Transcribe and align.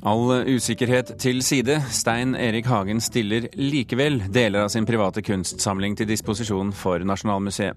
All 0.00 0.30
usikkerhet 0.48 1.12
til 1.20 1.42
side. 1.44 1.76
Stein 1.92 2.32
Erik 2.38 2.64
Hagen 2.70 3.02
stiller 3.04 3.50
likevel 3.60 4.22
deler 4.32 4.64
av 4.64 4.72
sin 4.72 4.86
private 4.88 5.20
kunstsamling 5.20 5.98
til 5.98 6.08
disposisjon 6.08 6.72
for 6.72 7.04
Nasjonalmuseet. 7.04 7.76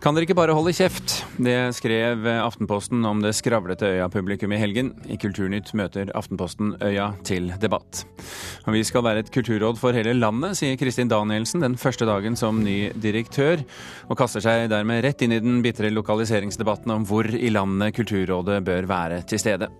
Kan 0.00 0.14
dere 0.14 0.26
ikke 0.26 0.36
bare 0.38 0.54
holde 0.54 0.72
kjeft? 0.76 1.18
Det 1.42 1.74
skrev 1.74 2.24
Aftenposten 2.30 3.04
om 3.08 3.20
det 3.24 3.32
skravlete 3.36 3.88
Øya-publikum 3.96 4.52
i 4.54 4.60
helgen. 4.60 4.92
I 5.10 5.18
Kulturnytt 5.20 5.72
møter 5.76 6.12
Aftenposten 6.16 6.76
Øya 6.84 7.10
til 7.26 7.50
debatt. 7.60 8.04
Og 8.64 8.76
vi 8.76 8.84
skal 8.86 9.04
være 9.04 9.24
et 9.24 9.32
kulturråd 9.34 9.80
for 9.80 9.96
hele 9.96 10.14
landet, 10.16 10.56
sier 10.60 10.78
Kristin 10.80 11.10
Danielsen 11.12 11.64
den 11.64 11.76
første 11.80 12.08
dagen 12.08 12.38
som 12.38 12.62
ny 12.64 12.92
direktør, 13.02 13.66
og 14.08 14.16
kaster 14.20 14.44
seg 14.44 14.70
dermed 14.72 15.02
rett 15.04 15.26
inn 15.26 15.34
i 15.36 15.42
den 15.42 15.60
bitre 15.64 15.90
lokaliseringsdebatten 15.92 16.96
om 17.00 17.08
hvor 17.08 17.26
i 17.26 17.52
landet 17.52 17.96
Kulturrådet 17.96 18.62
bør 18.64 18.92
være 18.92 19.24
til 19.26 19.42
stede. 19.42 19.72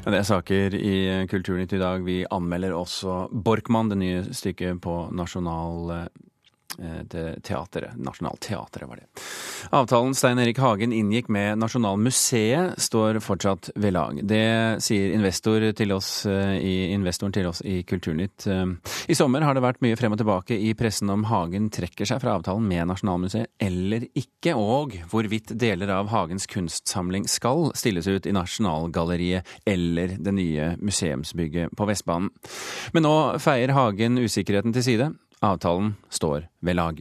Det 0.00 0.16
er 0.16 0.22
saker 0.24 0.74
i 0.74 1.26
Kulturnytt 1.28 1.72
i 1.76 1.78
dag. 1.78 2.00
Vi 2.04 2.26
anmelder 2.32 2.72
også 2.72 3.28
Borkmann, 3.30 3.88
det 3.92 3.98
nye 4.00 4.34
stykket 4.34 4.80
på 4.80 5.10
Nasjonalteatret. 5.12 7.98
Nasjonalteatret 8.00 8.88
var 8.88 8.96
det. 9.02 9.06
Avtalen 9.70 10.14
Stein 10.16 10.40
Erik 10.40 10.58
Hagen 10.62 10.92
inngikk 10.94 11.28
med 11.32 11.60
Nasjonalmuseet 11.60 12.80
står 12.80 13.20
fortsatt 13.24 13.70
ved 13.76 13.94
lag. 13.94 14.20
Det 14.26 14.80
sier 14.82 15.12
investor 15.14 15.64
til 15.76 15.92
oss 15.94 16.10
i, 16.26 16.90
investoren 16.94 17.34
til 17.34 17.48
oss 17.50 17.60
i 17.66 17.80
Kulturnytt. 17.86 18.46
I 19.10 19.16
sommer 19.18 19.44
har 19.44 19.56
det 19.56 19.64
vært 19.64 19.82
mye 19.84 19.98
frem 20.00 20.16
og 20.16 20.20
tilbake 20.22 20.56
i 20.56 20.72
pressen 20.78 21.12
om 21.12 21.26
Hagen 21.30 21.68
trekker 21.72 22.08
seg 22.08 22.22
fra 22.22 22.38
avtalen 22.38 22.66
med 22.70 22.88
Nasjonalmuseet 22.90 23.52
eller 23.60 24.08
ikke, 24.16 24.56
og 24.56 24.96
hvorvidt 25.12 25.54
deler 25.60 25.92
av 25.94 26.10
Hagens 26.12 26.48
kunstsamling 26.50 27.28
skal 27.30 27.70
stilles 27.78 28.08
ut 28.10 28.26
i 28.26 28.34
Nasjonalgalleriet 28.36 29.58
eller 29.68 30.16
det 30.18 30.36
nye 30.36 30.72
museumsbygget 30.80 31.76
på 31.76 31.90
Vestbanen. 31.90 32.32
Men 32.94 33.06
nå 33.06 33.16
feier 33.42 33.74
Hagen 33.76 34.18
usikkerheten 34.20 34.74
til 34.76 34.86
side. 34.86 35.12
Avtalen 35.40 35.94
står 36.12 36.48
ved 36.60 36.76
lag. 36.76 37.00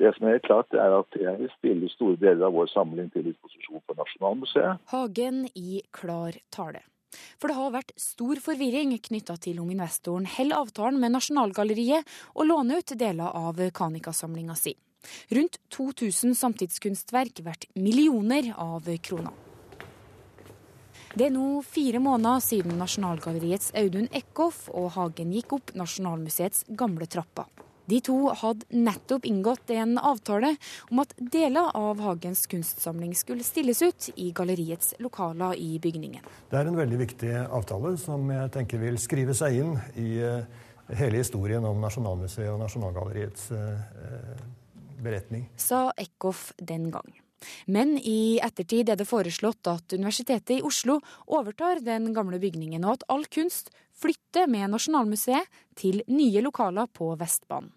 Det 0.00 0.14
som 0.16 0.30
er 0.30 0.38
klart, 0.40 0.72
er 0.72 0.94
at 0.96 1.16
jeg 1.20 1.36
vil 1.42 1.50
stille 1.58 1.88
store 1.92 2.16
deler 2.20 2.46
av 2.48 2.54
vår 2.56 2.70
samling 2.72 3.10
til 3.12 3.26
disposisjon 3.26 3.82
for 3.84 3.98
Nasjonalmuseet. 3.98 4.80
Hagen 4.94 5.42
i 5.52 5.82
klar 5.92 6.38
tale. 6.54 6.80
For 7.36 7.50
det 7.50 7.56
har 7.58 7.74
vært 7.74 7.92
stor 8.00 8.40
forvirring 8.40 8.94
knytta 8.96 9.36
til 9.44 9.60
om 9.60 9.68
investoren 9.74 10.28
holder 10.38 10.62
avtalen 10.62 11.00
med 11.02 11.12
Nasjonalgalleriet 11.16 12.08
og 12.32 12.48
låner 12.48 12.80
ut 12.80 12.96
deler 12.96 13.36
av 13.42 13.60
Kanika-samlinga 13.76 14.56
si. 14.56 14.72
Rundt 15.36 15.60
2000 15.74 16.36
samtidskunstverk 16.38 17.44
verdt 17.44 17.68
millioner 17.76 18.52
av 18.56 18.88
kroner. 19.04 19.36
Det 21.10 21.26
er 21.26 21.34
nå 21.34 21.58
fire 21.66 21.98
måneder 22.00 22.40
siden 22.44 22.78
Nasjonalgalleriets 22.78 23.72
Audun 23.80 24.06
Eckhoff 24.14 24.68
og 24.70 24.92
Hagen 24.94 25.34
gikk 25.34 25.56
opp 25.58 25.74
Nasjonalmuseets 25.76 26.68
gamle 26.78 27.08
trapper. 27.10 27.50
De 27.90 27.98
to 28.06 28.16
hadde 28.38 28.66
nettopp 28.70 29.26
inngått 29.26 29.70
en 29.74 29.96
avtale 29.98 30.54
om 30.90 31.02
at 31.02 31.14
deler 31.18 31.72
av 31.74 31.98
Hagens 32.04 32.44
kunstsamling 32.50 33.16
skulle 33.18 33.46
stilles 33.46 33.82
ut 33.82 34.10
i 34.14 34.30
galleriets 34.36 34.94
lokaler 35.02 35.58
i 35.58 35.78
bygningen. 35.82 36.22
Det 36.50 36.60
er 36.60 36.70
en 36.70 36.78
veldig 36.78 37.00
viktig 37.00 37.32
avtale 37.48 37.96
som 37.98 38.30
jeg 38.30 38.52
tenker 38.54 38.82
vil 38.82 38.98
skrive 39.02 39.34
seg 39.34 39.58
inn 39.62 39.74
i 39.98 40.10
hele 41.00 41.22
historien 41.22 41.64
om 41.66 41.82
Nasjonalmuseet 41.82 42.52
og 42.52 42.60
Nasjonalgalleriets 42.62 43.50
beretning. 45.02 45.48
Sa 45.58 45.88
Eckhoff 45.98 46.52
den 46.58 46.90
gang. 46.94 47.10
Men 47.66 47.94
i 47.96 48.38
ettertid 48.44 48.90
er 48.92 48.98
det 49.00 49.08
foreslått 49.08 49.68
at 49.70 49.94
Universitetet 49.96 50.58
i 50.58 50.64
Oslo 50.66 50.98
overtar 51.26 51.80
den 51.84 52.10
gamle 52.16 52.40
bygningen, 52.42 52.84
og 52.84 52.98
at 52.98 53.06
all 53.08 53.24
kunst 53.32 53.72
flytter 54.00 54.48
med 54.50 54.72
Nasjonalmuseet 54.72 55.48
til 55.80 56.02
nye 56.10 56.42
lokaler 56.44 56.88
på 56.92 57.12
Vestbanen. 57.20 57.70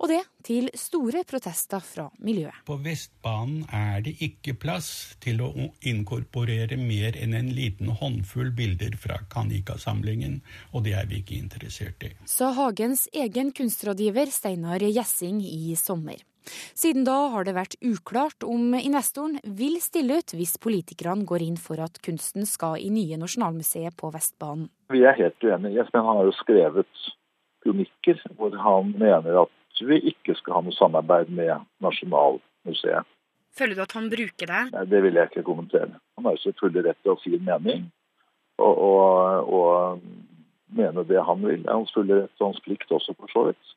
Og 0.00 0.10
det 0.12 0.20
til 0.46 0.70
store 0.78 1.24
protester 1.28 1.82
fra 1.84 2.06
miljøet. 2.24 2.62
På 2.68 2.78
Vestbanen 2.80 3.66
er 3.74 4.00
det 4.04 4.16
ikke 4.24 4.56
plass 4.60 4.90
til 5.20 5.42
å 5.44 5.50
inkorporere 5.86 6.78
mer 6.80 7.18
enn 7.20 7.36
en 7.36 7.52
liten 7.56 7.92
håndfull 8.00 8.52
bilder 8.56 8.96
fra 9.00 9.20
Kanika-samlingen, 9.32 10.40
og 10.72 10.86
det 10.86 10.96
er 11.00 11.10
vi 11.10 11.20
ikke 11.20 11.38
interessert 11.40 12.08
i. 12.08 12.14
Sa 12.30 12.52
Hagens 12.56 13.06
egen 13.12 13.52
kunstrådgiver 13.56 14.32
Steinar 14.32 14.84
Gjessing 14.86 15.42
i 15.44 15.76
sommer. 15.80 16.20
Siden 16.74 17.04
da 17.08 17.16
har 17.34 17.46
det 17.46 17.54
vært 17.56 17.76
uklart 17.84 18.44
om 18.46 18.74
investoren 18.78 19.38
vil 19.44 19.78
stille 19.82 20.20
ut 20.20 20.34
hvis 20.36 20.56
politikerne 20.62 21.26
går 21.28 21.44
inn 21.46 21.58
for 21.60 21.80
at 21.82 22.00
kunsten 22.04 22.48
skal 22.48 22.80
i 22.80 22.90
nye 22.92 23.18
Nasjonalmuseet 23.20 23.96
på 24.00 24.10
Vestbanen. 24.14 24.68
Vi 24.90 25.04
er 25.06 25.18
helt 25.18 25.44
uenige. 25.44 25.84
Espen 25.84 26.04
han 26.04 26.20
har 26.20 26.28
jo 26.28 26.36
skrevet 26.40 27.06
kronikker 27.64 28.20
hvor 28.38 28.56
han 28.56 28.94
mener 28.98 29.44
at 29.44 29.84
vi 29.84 29.96
ikke 30.10 30.34
skal 30.36 30.58
ha 30.58 30.64
noe 30.64 30.76
samarbeid 30.76 31.30
med 31.32 31.64
Nasjonalmuseet. 31.84 33.08
Føler 33.56 33.74
du 33.76 33.82
at 33.82 33.94
han 33.96 34.10
bruker 34.12 34.46
det? 34.46 34.64
Nei, 34.74 34.84
Det 34.86 35.02
vil 35.02 35.16
jeg 35.18 35.30
ikke 35.30 35.46
kommentere. 35.46 35.94
Han 36.16 36.26
har 36.26 36.36
jo 36.36 36.44
selvfølgelig 36.44 36.84
rett 36.86 37.00
til 37.02 37.12
å 37.12 37.20
si 37.22 37.32
en 37.34 37.46
mening. 37.48 37.86
Og, 38.60 38.82
og, 38.84 39.48
og 39.56 40.76
mene 40.76 41.04
det 41.08 41.22
han 41.26 41.42
vil. 41.42 41.62
Det 41.64 41.70
er 41.70 41.78
hans 41.80 41.94
fulle 41.96 42.22
rett 42.22 42.42
og 42.42 42.50
hans 42.50 42.62
plikt 42.64 42.92
også, 42.92 43.16
for 43.18 43.32
så 43.32 43.46
vidt. 43.48 43.74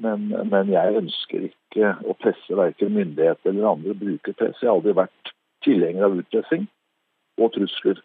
Men, 0.00 0.30
men, 0.48 0.70
jeg 0.72 0.96
ønsker 1.02 1.48
ikke 1.50 1.92
å 2.08 2.14
presse 2.20 2.56
verken 2.56 2.94
myndigheter 2.96 3.52
eller 3.52 3.74
andre 3.74 3.94
brukerpress. 3.98 4.62
Jeg 4.62 4.70
har 4.70 4.78
aldri 4.78 4.94
vært 4.96 5.32
tilhenger 5.66 6.08
av 6.08 6.16
utpressing 6.22 6.66
og 7.40 7.52
trusler. 7.56 8.00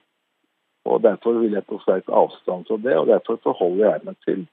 Og 0.87 1.01
Derfor 1.03 1.39
vil 1.41 1.55
jeg 1.57 1.67
på 1.67 1.79
sterk 1.83 2.07
avstand 2.11 2.67
fra 2.67 2.77
det, 2.83 2.95
og 2.95 3.09
derfor 3.11 3.39
forholder 3.43 3.89
jeg 3.89 4.05
meg 4.07 4.21
til 4.27 4.45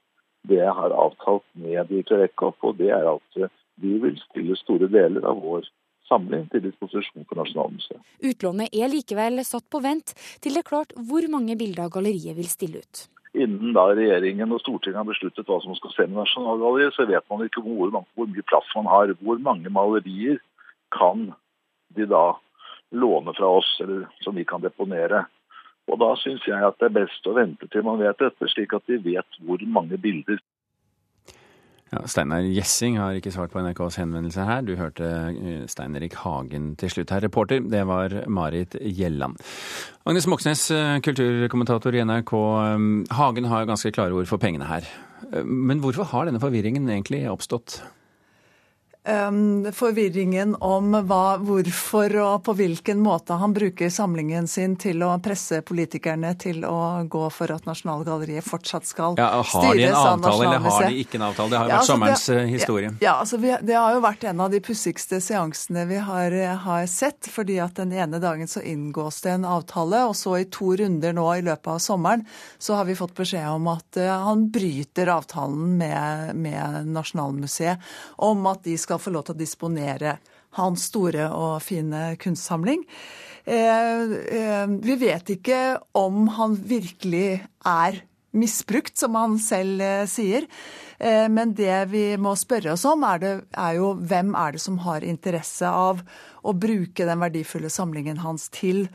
det 0.49 0.59
jeg 0.59 0.73
har 0.77 0.93
avtalt 0.93 1.45
med 1.57 1.89
Direktoratet, 1.89 2.67
og 2.67 2.77
det 2.77 2.91
er 2.93 3.07
at 3.09 3.49
vi 3.81 3.95
vil 4.03 4.19
stille 4.29 4.55
store 4.59 4.89
deler 4.91 5.25
av 5.27 5.39
vår 5.43 5.67
samling 6.09 6.45
til 6.51 6.63
disposisjon 6.67 7.25
for 7.25 7.39
Nasjonalmuseet. 7.41 8.01
Utlånet 8.29 8.75
er 8.77 8.91
likevel 8.91 9.41
satt 9.47 9.65
på 9.71 9.81
vent 9.83 10.13
til 10.43 10.53
det 10.53 10.61
er 10.61 10.69
klart 10.69 10.93
hvor 11.09 11.25
mange 11.33 11.57
bilder 11.59 11.89
galleriet 11.93 12.37
vil 12.37 12.49
stille 12.51 12.83
ut 12.83 13.05
innen 13.35 13.73
da 13.75 13.89
regjeringen 13.91 14.53
og 14.55 14.61
Stortinget 14.63 15.01
har 15.01 15.07
besluttet 15.07 15.47
hva 15.49 15.59
som 15.63 15.75
skal 15.77 15.93
se 15.93 16.07
i 16.07 16.13
Nasjonalgalleriet, 16.13 16.95
så 16.95 17.05
vet 17.09 17.25
man 17.31 17.45
ikke 17.45 17.63
hvor, 17.65 17.91
hvor, 17.91 18.29
mye 18.31 18.47
plass 18.49 18.71
man 18.77 18.89
har. 18.91 19.13
Hvor 19.21 19.41
mange 19.43 19.71
malerier 19.73 20.41
kan 20.95 21.29
de 21.95 22.07
da 22.09 22.25
låne 22.95 23.33
fra 23.35 23.49
oss, 23.59 23.69
eller 23.83 24.05
som 24.23 24.37
vi 24.37 24.45
kan 24.47 24.63
deponere. 24.63 25.25
Og 25.85 25.99
Da 26.01 26.15
syns 26.17 26.45
jeg 26.47 26.63
at 26.65 26.79
det 26.81 26.87
er 26.89 26.99
best 27.01 27.27
å 27.29 27.35
vente 27.37 27.67
til 27.69 27.85
man 27.85 27.99
vet 28.01 28.17
dette, 28.17 28.49
slik 28.49 28.73
at 28.73 28.85
de 28.89 28.97
vet 29.03 29.39
hvor 29.45 29.61
mange 29.69 29.99
bilder 30.01 30.39
ja, 31.95 32.01
Steinar 32.09 32.43
Gjessing 32.43 32.97
har 32.99 33.15
ikke 33.17 33.31
svart 33.33 33.53
på 33.53 33.61
NRKs 33.63 33.99
henvendelse 34.01 34.45
her. 34.47 34.63
Du 34.65 34.75
hørte 34.75 35.07
Steinerik 35.71 35.71
Stein 35.71 35.95
Erik 35.95 36.17
Hagen 36.19 36.69
til 36.79 36.91
slutt 36.91 37.13
her. 37.13 37.23
Reporter, 37.23 37.63
det 37.63 37.83
var 37.87 38.13
Marit 38.27 38.75
Gjelland. 38.75 39.39
Agnes 40.05 40.27
Moxnes, 40.27 40.69
eh, 40.71 40.99
kulturkommentator 40.99 41.95
i 41.95 42.03
NRK. 42.03 42.33
Eh, 42.35 43.15
Hagen 43.15 43.45
har 43.45 43.65
ganske 43.65 43.91
klare 43.91 44.13
ord 44.13 44.27
for 44.27 44.37
pengene 44.37 44.65
her. 44.65 44.83
Men 45.43 45.79
hvorfor 45.79 46.03
har 46.03 46.25
denne 46.25 46.39
forvirringen 46.39 46.89
egentlig 46.89 47.25
oppstått? 47.31 47.81
Um, 49.07 49.71
forvirringen 49.71 50.55
om 50.65 50.95
hva, 51.05 51.37
hvorfor 51.37 52.09
og 52.23 52.39
på 52.47 52.55
hvilken 52.57 53.03
måte 53.05 53.35
han 53.37 53.53
bruker 53.53 53.91
samlingen 53.93 54.47
sin 54.49 54.73
til 54.81 55.03
å 55.05 55.11
presse 55.21 55.59
politikerne 55.61 56.31
til 56.41 56.63
å 56.65 57.03
gå 57.05 57.21
for 57.29 57.53
at 57.53 57.67
Nasjonalgalleriet 57.69 58.41
fortsatt 58.47 58.89
skal 58.89 59.13
ja, 59.21 59.27
har 59.45 59.77
de 59.77 59.83
en 59.85 59.93
avtale, 59.99 60.47
eller 60.47 60.65
har 60.65 60.87
de 60.89 61.03
ikke 61.03 61.19
en 61.19 61.25
avtale? 61.27 61.53
Det 61.53 61.59
har 61.59 61.67
jo 61.67 61.69
vært 61.69 61.75
ja, 61.75 61.81
altså, 61.83 61.93
sommerens 61.93 62.25
det, 62.31 62.39
historie. 62.49 62.93
Ja, 63.03 63.13
altså 63.19 63.37
vi, 63.43 63.51
Det 63.61 63.75
har 63.77 63.93
jo 63.93 64.01
vært 64.07 64.25
en 64.31 64.41
av 64.47 64.55
de 64.55 64.61
pussigste 64.65 65.21
seansene 65.21 65.85
vi 65.91 66.01
har, 66.09 66.37
har, 66.65 66.89
sett. 66.89 67.29
fordi 67.29 67.59
at 67.61 67.77
den 67.77 67.93
ene 67.93 68.17
dagen 68.23 68.49
så 68.49 68.65
inngås 68.65 69.21
det 69.21 69.35
en 69.35 69.45
avtale, 69.45 70.01
og 70.09 70.17
så 70.17 70.39
i 70.39 70.49
to 70.49 70.71
runder 70.81 71.13
nå 71.13 71.27
i 71.35 71.45
løpet 71.45 71.71
av 71.75 71.77
sommeren 71.83 72.25
så 72.57 72.79
har 72.79 72.89
vi 72.89 72.97
fått 72.97 73.13
beskjed 73.21 73.45
om 73.53 73.69
at 73.75 74.01
uh, 74.01 74.09
han 74.25 74.47
bryter 74.49 75.13
avtalen 75.13 75.77
med, 75.77 76.33
med 76.41 76.89
Nasjonalmuseet 76.89 77.85
om 78.25 78.45
at 78.49 78.65
de 78.65 78.73
skal 78.81 78.94
skal 78.95 79.03
få 79.03 79.15
lov 79.15 79.27
til 79.27 79.35
å 79.35 79.43
disponere 79.43 80.17
hans 80.55 80.87
store 80.87 81.27
og 81.35 81.59
fine 81.63 82.15
kunstsamling. 82.21 82.85
Eh, 83.45 84.11
eh, 84.39 84.67
vi 84.81 84.95
vet 84.95 85.29
ikke 85.35 85.77
om 85.93 86.29
han 86.37 86.55
virkelig 86.55 87.43
er 87.65 88.03
misbrukt, 88.35 88.95
som 88.97 89.15
han 89.19 89.37
selv 89.39 89.81
eh, 89.83 90.05
sier. 90.07 90.47
Men 90.95 91.51
det 91.51 91.89
vi 91.91 92.15
må 92.15 92.31
spørre 92.39 92.71
oss 92.71 92.85
om, 92.87 93.01
er, 93.03 93.19
det, 93.19 93.31
er, 93.51 93.73
jo 93.75 93.89
hvem 93.99 94.29
er 94.39 94.55
det 94.55 94.61
som 94.63 94.77
har 94.79 95.03
interesse 95.03 95.67
av 95.67 95.99
å 96.39 96.53
bruke 96.55 97.03
den 97.03 97.19
verdifulle 97.19 97.67
samlingen 97.67 98.21
hans 98.23 98.47
til 98.47 98.85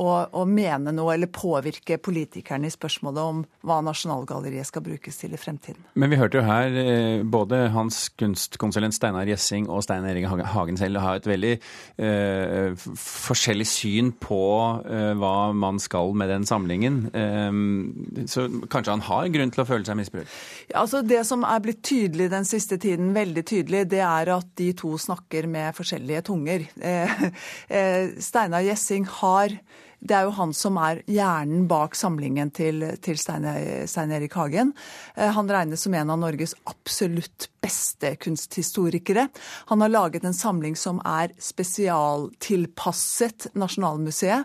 å, 0.00 0.08
å 0.32 0.44
mene 0.48 0.92
noe 0.96 1.14
eller 1.14 1.30
påvirke 1.32 1.98
politikerne 2.00 2.68
i 2.68 2.72
spørsmålet 2.72 3.20
om 3.20 3.42
hva 3.68 3.78
Nasjonalgalleriet 3.84 4.68
skal 4.68 4.84
brukes 4.84 5.20
til 5.20 5.34
i 5.36 5.40
fremtiden. 5.40 5.82
Men 5.98 6.12
vi 6.12 6.18
hørte 6.20 6.40
jo 6.40 6.44
her 6.46 6.74
eh, 6.80 7.24
både 7.26 7.66
hans 7.74 8.06
kunstkonsulent 8.18 8.96
Steinar 8.96 9.28
Gjessing 9.28 9.68
og 9.68 9.84
Stein 9.84 10.06
Erik 10.08 10.28
Hagen 10.28 10.80
selv 10.80 11.02
ha 11.04 11.14
et 11.18 11.28
veldig 11.28 11.52
eh, 11.54 12.86
forskjellig 12.98 13.68
syn 13.68 14.12
på 14.22 14.40
eh, 14.88 15.12
hva 15.18 15.52
man 15.52 15.80
skal 15.82 16.14
med 16.16 16.32
den 16.32 16.48
samlingen. 16.48 17.00
Eh, 17.12 18.24
så 18.30 18.48
kanskje 18.70 18.96
han 18.96 19.06
har 19.08 19.30
grunn 19.34 19.54
til 19.54 19.64
å 19.64 19.68
føle 19.68 19.86
seg 19.88 20.00
misbrukt? 20.00 20.32
Ja, 20.70 20.82
altså 20.84 21.02
Det 21.08 21.20
som 21.28 21.44
er 21.46 21.62
blitt 21.64 21.82
tydelig 21.86 22.30
den 22.32 22.48
siste 22.48 22.78
tiden, 22.80 23.12
veldig 23.16 23.44
tydelig, 23.46 23.84
det 23.92 24.02
er 24.04 24.32
at 24.34 24.50
de 24.58 24.72
to 24.78 24.94
snakker 25.00 25.48
med 25.50 25.76
forskjellige 25.76 26.24
tunger. 26.30 26.66
Eh, 26.80 27.24
eh, 27.78 28.16
Steinar 28.22 28.64
Gjessing 28.66 29.08
har 29.20 29.57
det 29.98 30.14
er 30.14 30.28
jo 30.28 30.36
han 30.36 30.52
som 30.54 30.76
er 30.78 31.00
hjernen 31.10 31.66
bak 31.70 31.96
samlingen 31.98 32.50
til, 32.54 32.84
til 33.02 33.18
Stein, 33.18 33.44
Erik 33.44 34.34
Hagen. 34.38 34.72
Eh, 35.16 35.30
han 35.34 35.50
regnes 35.50 35.82
som 35.82 35.94
en 35.98 36.10
av 36.14 36.18
Norges 36.22 36.54
absolutt 36.70 37.48
beste 37.64 38.14
kunsthistorikere. 38.22 39.28
Han 39.72 39.80
har 39.82 39.90
laget 39.90 40.24
en 40.24 40.36
samling 40.36 40.76
som 40.78 41.00
er 41.02 41.28
spesialtilpasset 41.42 43.48
Nasjonalmuseet. 43.58 44.44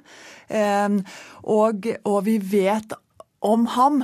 Og, 1.43 1.87
og 2.09 2.19
vi 2.25 2.37
vet 2.41 2.93
om 3.45 3.67
ham 3.75 4.03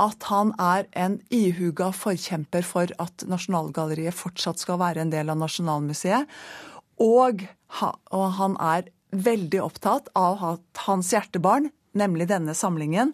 at 0.00 0.24
han 0.30 0.52
er 0.60 0.86
en 0.96 1.18
ihuga 1.32 1.90
forkjemper 1.94 2.64
for 2.64 2.92
at 3.02 3.24
Nasjonalgalleriet 3.28 4.16
fortsatt 4.16 4.62
skal 4.62 4.80
være 4.80 5.04
en 5.04 5.12
del 5.12 5.32
av 5.32 5.40
Nasjonalmuseet. 5.40 6.30
Og 7.02 7.44
han 8.38 8.56
er 8.62 8.88
veldig 9.12 9.60
opptatt 9.62 10.08
av 10.18 10.40
hans 10.86 11.12
hjertebarn, 11.12 11.70
nemlig 11.92 12.28
denne 12.30 12.54
samlingen, 12.56 13.12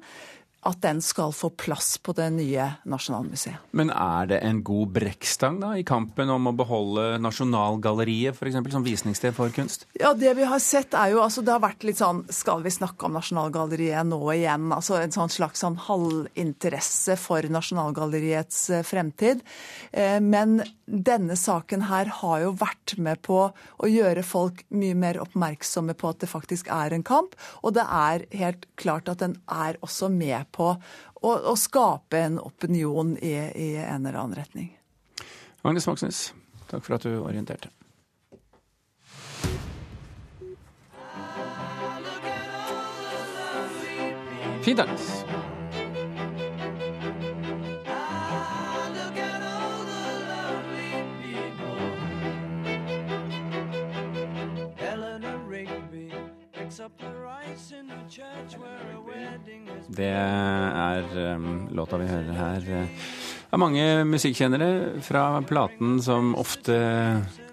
at 0.66 0.80
den 0.82 0.98
skal 1.04 1.30
få 1.32 1.50
plass 1.54 1.96
på 2.02 2.12
det 2.18 2.26
nye 2.34 2.64
Nasjonalmuseet. 2.90 3.70
Men 3.78 3.92
er 3.94 4.26
det 4.32 4.40
en 4.42 4.58
god 4.66 4.90
brekkstang 4.96 5.60
da, 5.62 5.72
i 5.78 5.84
kampen 5.86 6.32
om 6.34 6.50
å 6.50 6.54
beholde 6.56 7.20
Nasjonalgalleriet 7.22 8.36
for 8.36 8.50
eksempel, 8.50 8.74
som 8.74 8.86
visningssted 8.86 9.36
for 9.36 9.54
kunst? 9.54 9.86
Ja, 10.00 10.14
Det 10.18 10.34
vi 10.34 10.48
har 10.50 10.58
sett 10.58 10.96
er 10.98 11.12
jo, 11.14 11.22
altså 11.22 11.44
det 11.46 11.54
har 11.54 11.62
vært 11.62 11.86
litt 11.86 12.00
sånn 12.00 12.24
Skal 12.34 12.64
vi 12.64 12.72
snakke 12.74 13.06
om 13.06 13.14
Nasjonalgalleriet 13.14 14.08
nå 14.08 14.18
igjen? 14.34 14.66
Altså 14.74 14.98
En 14.98 15.14
sånn 15.14 15.30
slags 15.30 15.62
sånn 15.62 15.78
halvinteresse 15.86 17.16
for 17.20 17.46
Nasjonalgalleriets 17.46 18.58
eh, 18.74 18.84
fremtid. 18.86 19.44
Eh, 19.92 20.18
men 20.20 20.58
denne 20.86 21.36
saken 21.38 21.86
her 21.88 22.10
har 22.20 22.42
jo 22.42 22.52
vært 22.58 22.96
med 22.98 23.22
på 23.22 23.40
å 23.52 23.90
gjøre 23.90 24.26
folk 24.26 24.64
mye 24.74 24.96
mer 24.98 25.20
oppmerksomme 25.22 25.94
på 25.98 26.10
at 26.10 26.22
det 26.24 26.30
faktisk 26.32 26.70
er 26.72 26.96
en 26.96 27.06
kamp. 27.06 27.36
Og 27.62 27.76
det 27.78 27.86
er 27.86 28.26
helt 28.40 28.66
klart 28.80 29.10
at 29.12 29.22
den 29.22 29.38
er 29.46 29.78
også 29.84 30.10
med 30.12 30.47
på 30.52 30.70
å, 30.74 31.32
å 31.32 31.54
skape 31.58 32.20
en 32.28 32.38
opinion 32.42 33.16
i, 33.18 33.34
i, 33.34 33.68
en 33.82 34.06
eller 34.06 34.20
annen 34.20 34.38
retning. 34.38 34.70
Agnes 35.66 35.88
Moxnes, 35.90 36.22
takk 36.70 36.86
for 36.86 36.98
at 36.98 37.06
du 37.06 37.18
orienterte. 37.18 37.72
Fint, 44.62 44.80
Agnes. 44.80 45.47
Låta 61.76 61.98
vi 62.00 62.08
hører 62.10 62.36
her 62.36 62.66
uh, 62.82 63.04
av 63.48 63.62
mange 63.62 63.84
musikkjennere 64.04 65.00
fra 65.04 65.40
platen 65.48 65.96
som 66.04 66.34
ofte 66.38 66.76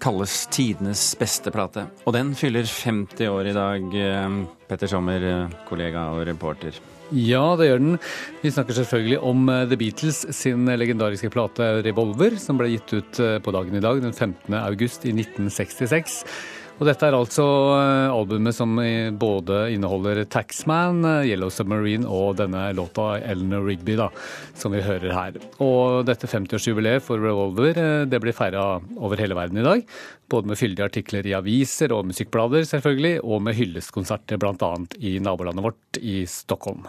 kalles 0.02 0.34
tidenes 0.52 1.14
beste 1.20 1.52
plate. 1.54 1.86
Og 2.04 2.16
den 2.16 2.34
fyller 2.36 2.68
50 2.68 3.32
år 3.32 3.48
i 3.52 3.56
dag. 3.56 3.96
Uh, 3.96 4.42
Petter 4.66 4.90
Sommer, 4.90 5.24
kollega 5.68 6.08
og 6.16 6.26
reporter. 6.28 6.76
Ja, 7.14 7.54
det 7.54 7.68
gjør 7.68 7.82
den. 7.84 7.98
Vi 8.42 8.50
snakker 8.50 8.74
selvfølgelig 8.74 9.20
om 9.22 9.46
The 9.70 9.78
Beatles 9.78 10.24
sin 10.34 10.66
legendariske 10.66 11.30
plate 11.30 11.68
'Revolver', 11.86 12.34
som 12.42 12.58
ble 12.58 12.72
gitt 12.72 12.96
ut 12.96 13.20
på 13.46 13.54
dagen 13.54 13.78
i 13.78 13.84
dag, 13.84 14.02
den 14.02 14.10
15. 14.12 14.56
august 14.58 15.06
i 15.06 15.14
1966. 15.14 16.24
Og 16.76 16.84
dette 16.84 17.08
er 17.08 17.14
altså 17.16 17.44
eh, 17.78 18.12
albumet 18.12 18.52
som 18.56 18.74
både 19.16 19.62
inneholder 19.72 20.20
Taxman, 20.28 21.00
eh, 21.08 21.30
Yellow 21.30 21.48
Submarine 21.52 22.04
og 22.04 22.36
denne 22.40 22.66
låta 22.76 23.14
Eleanor 23.22 23.64
Rigby, 23.64 23.94
da, 23.96 24.10
som 24.58 24.76
vi 24.76 24.84
hører 24.84 25.14
her. 25.16 25.38
Og 25.64 26.04
dette 26.08 26.28
50-årsjubileet 26.28 27.04
for 27.06 27.22
Revolver 27.22 27.80
eh, 27.80 28.02
det 28.10 28.20
blir 28.20 28.36
feira 28.36 28.66
over 29.00 29.24
hele 29.24 29.38
verden 29.38 29.62
i 29.62 29.64
dag. 29.64 29.88
Både 30.28 30.52
med 30.52 30.60
fyldige 30.60 30.90
artikler 30.90 31.24
i 31.24 31.34
aviser 31.38 31.96
og 31.96 32.10
musikkblader, 32.10 32.68
selvfølgelig, 32.68 33.16
og 33.24 33.40
med 33.48 33.56
hyllestkonserter 33.56 34.42
bl.a. 34.42 34.72
i 35.00 35.16
nabolandet 35.24 35.64
vårt 35.70 36.04
i 36.04 36.20
Stockholm. 36.28 36.84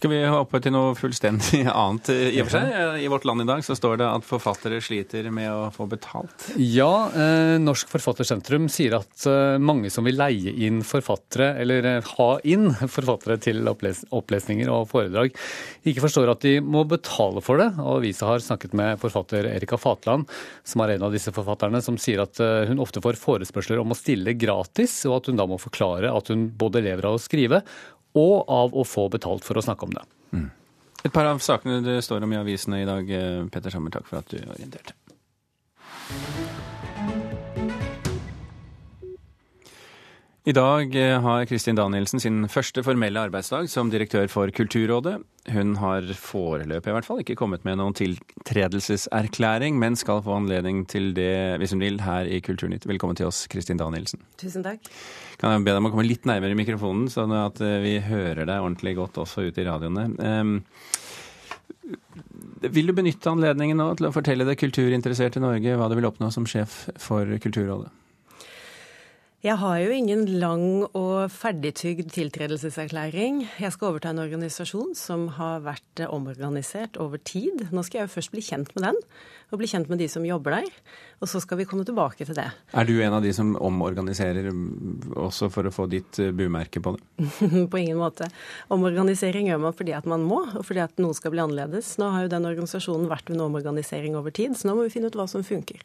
Skal 0.00 0.14
vi 0.14 0.20
hoppe 0.32 0.56
til 0.64 0.72
noe 0.72 0.94
fullstendig 0.96 1.58
annet 1.68 2.08
i 2.08 2.38
og 2.40 2.46
for 2.46 2.54
seg? 2.54 3.02
I 3.04 3.08
Vårt 3.12 3.26
Land 3.28 3.42
i 3.42 3.44
dag 3.50 3.60
så 3.60 3.74
står 3.76 3.98
det 4.00 4.06
at 4.08 4.24
forfattere 4.24 4.78
sliter 4.80 5.26
med 5.28 5.50
å 5.52 5.66
få 5.74 5.84
betalt. 5.90 6.46
Ja, 6.56 7.10
eh, 7.12 7.58
Norsk 7.60 7.92
Forfattersentrum 7.92 8.70
sier 8.72 8.96
at 8.96 9.26
eh, 9.28 9.58
mange 9.60 9.92
som 9.92 10.08
vil 10.08 10.16
leie 10.16 10.54
inn 10.64 10.80
forfattere, 10.88 11.50
eller 11.60 11.90
eh, 11.90 12.08
ha 12.14 12.30
inn 12.48 12.70
forfattere 12.96 13.36
til 13.44 13.60
opples 13.68 14.00
opplesninger 14.08 14.72
og 14.72 14.88
foredrag, 14.88 15.36
ikke 15.84 16.06
forstår 16.06 16.32
at 16.32 16.48
de 16.48 16.56
må 16.64 16.86
betale 16.88 17.44
for 17.44 17.60
det. 17.60 17.68
Og 17.76 17.98
avisa 17.98 18.32
har 18.32 18.40
snakket 18.40 18.72
med 18.80 18.96
forfatter 19.04 19.52
Erika 19.52 19.76
Fatland, 19.76 20.24
som 20.64 20.80
er 20.80 20.96
en 20.96 21.08
av 21.10 21.12
disse 21.12 21.36
forfatterne, 21.36 21.84
som 21.84 22.00
sier 22.00 22.24
at 22.24 22.40
eh, 22.40 22.72
hun 22.72 22.80
ofte 22.80 23.04
får 23.04 23.20
forespørsler 23.20 23.84
om 23.84 23.92
å 23.92 24.00
stille 24.00 24.32
gratis, 24.32 25.02
og 25.12 25.20
at 25.20 25.28
hun 25.28 25.44
da 25.44 25.50
må 25.52 25.60
forklare 25.60 26.08
at 26.08 26.32
hun 26.32 26.48
både 26.56 26.86
lever 26.88 27.12
av 27.12 27.20
å 27.20 27.26
skrive 27.28 27.66
og 28.18 28.48
av 28.50 28.74
å 28.74 28.86
få 28.86 29.08
betalt 29.12 29.46
for 29.46 29.58
å 29.58 29.64
snakke 29.64 29.86
om 29.86 29.94
det. 29.94 30.06
Mm. 30.34 30.48
Et 31.04 31.12
par 31.12 31.28
av 31.30 31.40
sakene 31.44 31.80
det 31.84 32.00
står 32.04 32.26
om 32.26 32.32
i 32.34 32.40
avisene 32.40 32.82
i 32.82 32.88
dag. 32.88 33.10
Eh, 33.10 33.44
Petter 33.52 33.72
Sommer, 33.72 33.92
takk 33.94 34.08
for 34.08 34.20
at 34.20 34.32
du 34.32 34.40
orienterte. 34.42 34.96
I 40.48 40.54
dag 40.56 40.94
eh, 40.96 41.18
har 41.20 41.42
Kristin 41.44 41.76
Danielsen 41.76 42.20
sin 42.22 42.46
første 42.48 42.80
formelle 42.80 43.20
arbeidsdag 43.26 43.66
som 43.68 43.90
direktør 43.92 44.24
for 44.32 44.48
Kulturrådet. 44.56 45.18
Hun 45.52 45.74
har 45.76 46.06
foreløpig 46.16 46.88
i 46.88 46.94
hvert 46.96 47.04
fall 47.04 47.20
ikke 47.20 47.36
kommet 47.36 47.66
med 47.68 47.76
noen 47.76 47.92
tiltredelseserklæring, 47.98 49.76
men 49.76 50.00
skal 50.00 50.22
få 50.24 50.38
anledning 50.38 50.86
til 50.88 51.10
det 51.12 51.60
hvis 51.60 51.76
hun 51.76 51.84
vil 51.84 52.00
her 52.00 52.24
i 52.24 52.40
Kulturnytt. 52.40 52.88
Velkommen 52.88 53.20
til 53.20 53.28
oss, 53.28 53.42
Kristin 53.52 53.76
Danielsen. 53.82 54.24
Tusen 54.40 54.64
takk. 54.64 54.88
Kan 55.36 55.58
jeg 55.58 55.66
be 55.66 55.74
deg 55.74 55.82
om 55.82 55.90
å 55.90 55.92
komme 55.92 56.08
litt 56.08 56.24
nærmere 56.24 56.56
mikrofonen, 56.56 57.12
sånn 57.12 57.36
at 57.36 57.60
eh, 57.60 57.76
vi 57.84 57.94
hører 58.08 58.46
deg 58.46 58.56
ordentlig 58.56 58.96
godt 58.96 59.20
også 59.20 59.44
ute 59.44 59.60
i 59.60 59.68
radioene. 59.68 60.08
Vil 62.64 62.88
du 62.88 62.96
benytte 62.96 63.28
anledningen 63.28 63.76
nå 63.76 63.92
til 64.00 64.08
å 64.08 64.16
fortelle 64.16 64.48
det 64.48 64.56
kulturinteresserte 64.56 65.44
Norge 65.44 65.76
hva 65.76 65.92
du 65.92 66.00
vil 66.00 66.08
oppnå 66.08 66.32
som 66.32 66.48
sjef 66.48 66.86
for 66.96 67.28
Kulturrådet? 67.44 67.92
Jeg 69.40 69.56
har 69.56 69.78
jo 69.80 69.92
ingen 69.96 70.26
lang 70.36 70.82
og 70.92 71.30
ferdigtygd 71.32 72.10
tiltredelseserklæring. 72.12 73.38
Jeg 73.56 73.72
skal 73.72 73.88
overta 73.88 74.10
en 74.12 74.20
organisasjon 74.20 74.90
som 74.92 75.30
har 75.38 75.62
vært 75.64 76.02
omorganisert 76.12 76.98
over 77.00 77.16
tid. 77.24 77.62
Nå 77.72 77.80
skal 77.86 78.02
jeg 78.02 78.10
jo 78.10 78.12
først 78.18 78.34
bli 78.34 78.44
kjent 78.44 78.74
med 78.76 78.84
den, 78.84 78.98
og 79.48 79.62
bli 79.62 79.70
kjent 79.72 79.88
med 79.88 80.02
de 80.02 80.10
som 80.12 80.26
jobber 80.28 80.58
der. 80.58 80.68
Og 81.24 81.32
så 81.32 81.40
skal 81.40 81.56
vi 81.56 81.64
komme 81.70 81.86
tilbake 81.88 82.28
til 82.28 82.36
det. 82.36 82.50
Er 82.76 82.84
du 82.84 82.92
en 83.00 83.16
av 83.16 83.24
de 83.24 83.32
som 83.32 83.56
omorganiserer 83.56 84.50
også 85.16 85.48
for 85.56 85.64
å 85.64 85.72
få 85.72 85.88
ditt 85.88 86.20
eh, 86.20 86.36
bumerke 86.36 86.84
på 86.84 86.98
det? 86.98 87.32
på 87.72 87.80
ingen 87.80 87.96
måte. 87.96 88.28
Omorganisering 88.68 89.48
gjør 89.48 89.64
man 89.64 89.76
fordi 89.80 89.96
at 89.96 90.04
man 90.04 90.20
må, 90.20 90.42
og 90.52 90.68
fordi 90.68 90.84
at 90.84 91.00
noe 91.00 91.16
skal 91.16 91.32
bli 91.32 91.46
annerledes. 91.46 91.94
Nå 91.96 92.12
har 92.12 92.28
jo 92.28 92.34
den 92.36 92.52
organisasjonen 92.52 93.08
vært 93.08 93.32
under 93.32 93.48
omorganisering 93.48 94.20
over 94.20 94.36
tid, 94.36 94.52
så 94.60 94.68
nå 94.68 94.76
må 94.76 94.84
vi 94.84 94.92
finne 94.98 95.08
ut 95.08 95.16
hva 95.16 95.24
som 95.32 95.48
funker. 95.48 95.80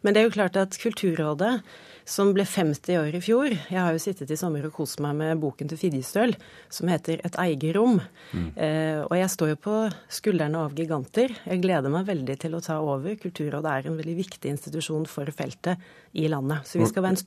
Men 0.00 0.16
det 0.16 0.24
er 0.24 0.30
jo 0.30 0.38
klart 0.40 0.56
at 0.56 0.80
Kulturrådet 0.80 1.58
som 2.04 2.32
ble 2.36 2.44
50 2.44 2.98
år 3.00 3.16
i 3.16 3.20
fjor. 3.24 3.52
Jeg 3.52 3.80
har 3.80 3.94
jo 3.94 4.02
sittet 4.02 4.30
i 4.30 4.38
sommer 4.38 4.66
og 4.68 4.74
kost 4.76 5.00
meg 5.04 5.16
med 5.18 5.40
boken 5.42 5.70
til 5.70 5.80
Fidjestøl, 5.80 6.34
som 6.72 6.90
heter 6.92 7.20
Et 7.24 7.38
eigerom'. 7.40 8.00
Mm. 8.32 8.50
Eh, 8.56 9.00
og 9.04 9.16
jeg 9.16 9.30
står 9.30 9.54
jo 9.54 9.60
på 9.68 9.76
skuldrene 10.08 10.64
av 10.66 10.74
giganter. 10.74 11.32
Jeg 11.44 11.62
gleder 11.62 11.90
meg 11.90 12.06
veldig 12.06 12.38
til 12.38 12.54
å 12.54 12.62
ta 12.64 12.80
over. 12.80 13.16
Kulturrådet 13.16 13.70
er 13.70 13.88
en 13.88 13.96
veldig 13.96 14.16
viktig 14.20 14.50
institusjon 14.50 15.06
for 15.06 15.24
feltet 15.32 15.80
i 16.12 16.28
landet. 16.28 16.66
Så 16.68 16.78
vi 16.78 16.86
skal 16.86 17.02
være 17.02 17.16
en 17.16 17.26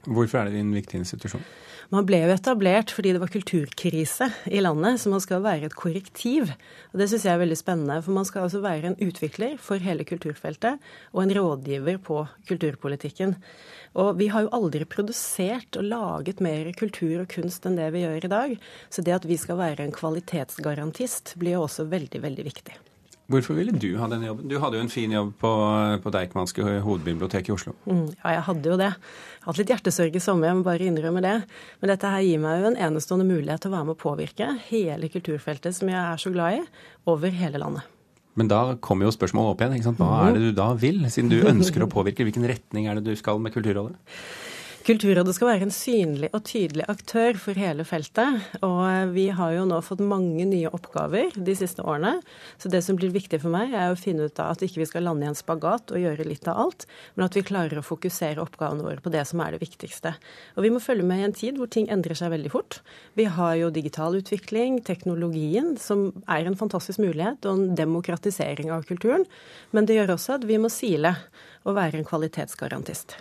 Hvorfor 0.00 0.40
er 0.40 0.48
det 0.50 0.58
en 0.58 0.72
viktig 0.74 0.98
institusjon? 0.98 1.42
Man 1.90 2.06
ble 2.06 2.20
jo 2.22 2.30
etablert 2.32 2.92
fordi 2.94 3.12
det 3.14 3.20
var 3.22 3.32
kulturkrise 3.32 4.28
i 4.46 4.62
landet, 4.62 5.00
så 5.02 5.10
man 5.10 5.22
skal 5.22 5.42
være 5.42 5.66
et 5.68 5.74
korrektiv. 5.76 6.52
Og 6.92 6.98
Det 6.98 7.08
syns 7.10 7.26
jeg 7.26 7.34
er 7.34 7.42
veldig 7.42 7.58
spennende, 7.58 7.98
for 8.02 8.14
man 8.14 8.24
skal 8.24 8.46
altså 8.46 8.62
være 8.62 8.92
en 8.92 8.98
utvikler 9.02 9.58
for 9.58 9.82
hele 9.82 10.06
kulturfeltet 10.06 10.78
og 11.12 11.22
en 11.22 11.34
rådgiver 11.34 11.98
på 12.02 12.22
kulturpolitikken. 12.48 13.36
Og 13.98 14.12
vi 14.20 14.28
har 14.30 14.44
jo 14.46 14.52
aldri 14.54 14.86
produsert 14.86 15.78
og 15.80 15.88
laget 15.88 16.42
mer 16.44 16.70
kultur 16.78 17.24
og 17.24 17.30
kunst 17.32 17.66
enn 17.66 17.78
det 17.78 17.88
vi 17.94 18.04
gjør 18.04 18.28
i 18.28 18.34
dag. 18.34 18.54
Så 18.92 19.02
det 19.02 19.16
at 19.16 19.26
vi 19.26 19.38
skal 19.40 19.58
være 19.58 19.86
en 19.86 19.96
kvalitetsgarantist, 19.96 21.34
blir 21.40 21.58
jo 21.58 21.66
også 21.66 21.88
veldig, 21.90 22.22
veldig 22.22 22.46
viktig. 22.46 22.78
Hvorfor 23.30 23.54
ville 23.54 23.70
du 23.70 23.92
ha 24.00 24.08
denne 24.10 24.26
jobben? 24.26 24.48
Du 24.50 24.56
hadde 24.58 24.78
jo 24.78 24.82
en 24.82 24.90
fin 24.90 25.12
jobb 25.14 25.28
på, 25.38 25.50
på 26.02 26.12
Deichmanske 26.16 26.64
hovedbibliotek 26.82 27.46
i 27.46 27.54
Oslo. 27.54 27.76
Mm, 27.86 28.08
ja, 28.16 28.32
jeg 28.34 28.46
hadde 28.48 28.72
jo 28.72 28.78
det. 28.80 28.88
Jeg 28.90 29.44
har 29.44 29.52
hatt 29.52 29.60
litt 29.60 29.70
hjertesorg 29.70 30.18
i 30.18 30.22
sommer, 30.24 30.50
jeg 30.50 30.58
må 30.58 30.66
bare 30.66 30.88
innrømme 30.90 31.22
det. 31.22 31.36
Men 31.78 31.92
dette 31.92 32.10
her 32.10 32.26
gir 32.26 32.42
meg 32.42 32.58
jo 32.58 32.72
en 32.72 32.80
enestående 32.88 33.28
mulighet 33.28 33.62
til 33.62 33.70
å 33.70 33.76
være 33.76 33.86
med 33.86 33.94
å 33.94 34.02
påvirke 34.02 34.50
hele 34.66 35.12
kulturfeltet 35.14 35.78
som 35.78 35.92
jeg 35.92 36.00
er 36.00 36.18
så 36.18 36.34
glad 36.34 36.58
i, 36.58 36.66
over 37.10 37.38
hele 37.38 37.62
landet. 37.62 37.99
Men 38.38 38.50
da 38.50 38.60
kommer 38.82 39.08
jo 39.08 39.14
spørsmålet 39.14 39.54
opp 39.54 39.64
igjen. 39.64 39.96
Hva 39.98 40.10
er 40.28 40.36
det 40.36 40.50
du 40.50 40.52
da 40.56 40.68
vil, 40.78 41.02
siden 41.10 41.32
du 41.32 41.40
ønsker 41.52 41.84
å 41.84 41.90
påvirke? 41.90 42.26
Hvilken 42.26 42.46
retning 42.48 42.86
er 42.86 43.00
det 43.00 43.10
du 43.10 43.18
skal 43.18 43.42
med 43.42 43.54
Kulturrådet? 43.54 43.96
Kulturrådet 44.80 45.34
skal 45.36 45.48
være 45.50 45.66
en 45.66 45.72
synlig 45.74 46.30
og 46.32 46.40
tydelig 46.48 46.86
aktør 46.88 47.36
for 47.36 47.58
hele 47.60 47.84
feltet. 47.84 48.46
Og 48.64 49.10
vi 49.12 49.26
har 49.36 49.52
jo 49.52 49.66
nå 49.68 49.76
fått 49.84 50.00
mange 50.00 50.46
nye 50.48 50.70
oppgaver 50.72 51.36
de 51.36 51.54
siste 51.58 51.84
årene. 51.84 52.14
Så 52.56 52.72
det 52.72 52.80
som 52.86 52.96
blir 52.96 53.12
viktig 53.12 53.42
for 53.42 53.52
meg, 53.52 53.74
er 53.76 53.92
å 53.92 53.98
finne 54.00 54.30
ut 54.30 54.40
av 54.40 54.54
at 54.54 54.64
ikke 54.64 54.80
vi 54.80 54.88
skal 54.88 55.04
lande 55.04 55.28
i 55.28 55.28
en 55.28 55.36
spagat 55.36 55.92
og 55.92 56.00
gjøre 56.00 56.24
litt 56.24 56.48
av 56.48 56.64
alt, 56.64 56.88
men 57.12 57.26
at 57.28 57.36
vi 57.36 57.44
klarer 57.44 57.76
å 57.76 57.84
fokusere 57.84 58.40
oppgavene 58.40 58.88
våre 58.88 59.04
på 59.04 59.12
det 59.12 59.26
som 59.28 59.44
er 59.44 59.52
det 59.52 59.62
viktigste. 59.66 60.16
Og 60.56 60.64
vi 60.64 60.72
må 60.72 60.80
følge 60.80 61.04
med 61.12 61.20
i 61.20 61.28
en 61.28 61.38
tid 61.44 61.60
hvor 61.60 61.68
ting 61.68 61.92
endrer 61.92 62.16
seg 62.16 62.32
veldig 62.32 62.56
fort. 62.56 62.80
Vi 63.20 63.28
har 63.28 63.60
jo 63.60 63.72
digital 63.76 64.16
utvikling, 64.16 64.80
teknologien, 64.88 65.74
som 65.76 66.08
er 66.24 66.48
en 66.48 66.56
fantastisk 66.56 67.04
mulighet, 67.04 67.44
og 67.44 67.52
en 67.52 67.74
demokratisering 67.76 68.72
av 68.72 68.88
kulturen. 68.88 69.28
Men 69.76 69.84
det 69.84 70.00
gjør 70.00 70.16
også 70.16 70.40
at 70.40 70.48
vi 70.48 70.56
må 70.56 70.72
sile 70.72 71.18
og 71.68 71.76
være 71.76 72.00
en 72.00 72.08
kvalitetsgarantist. 72.08 73.20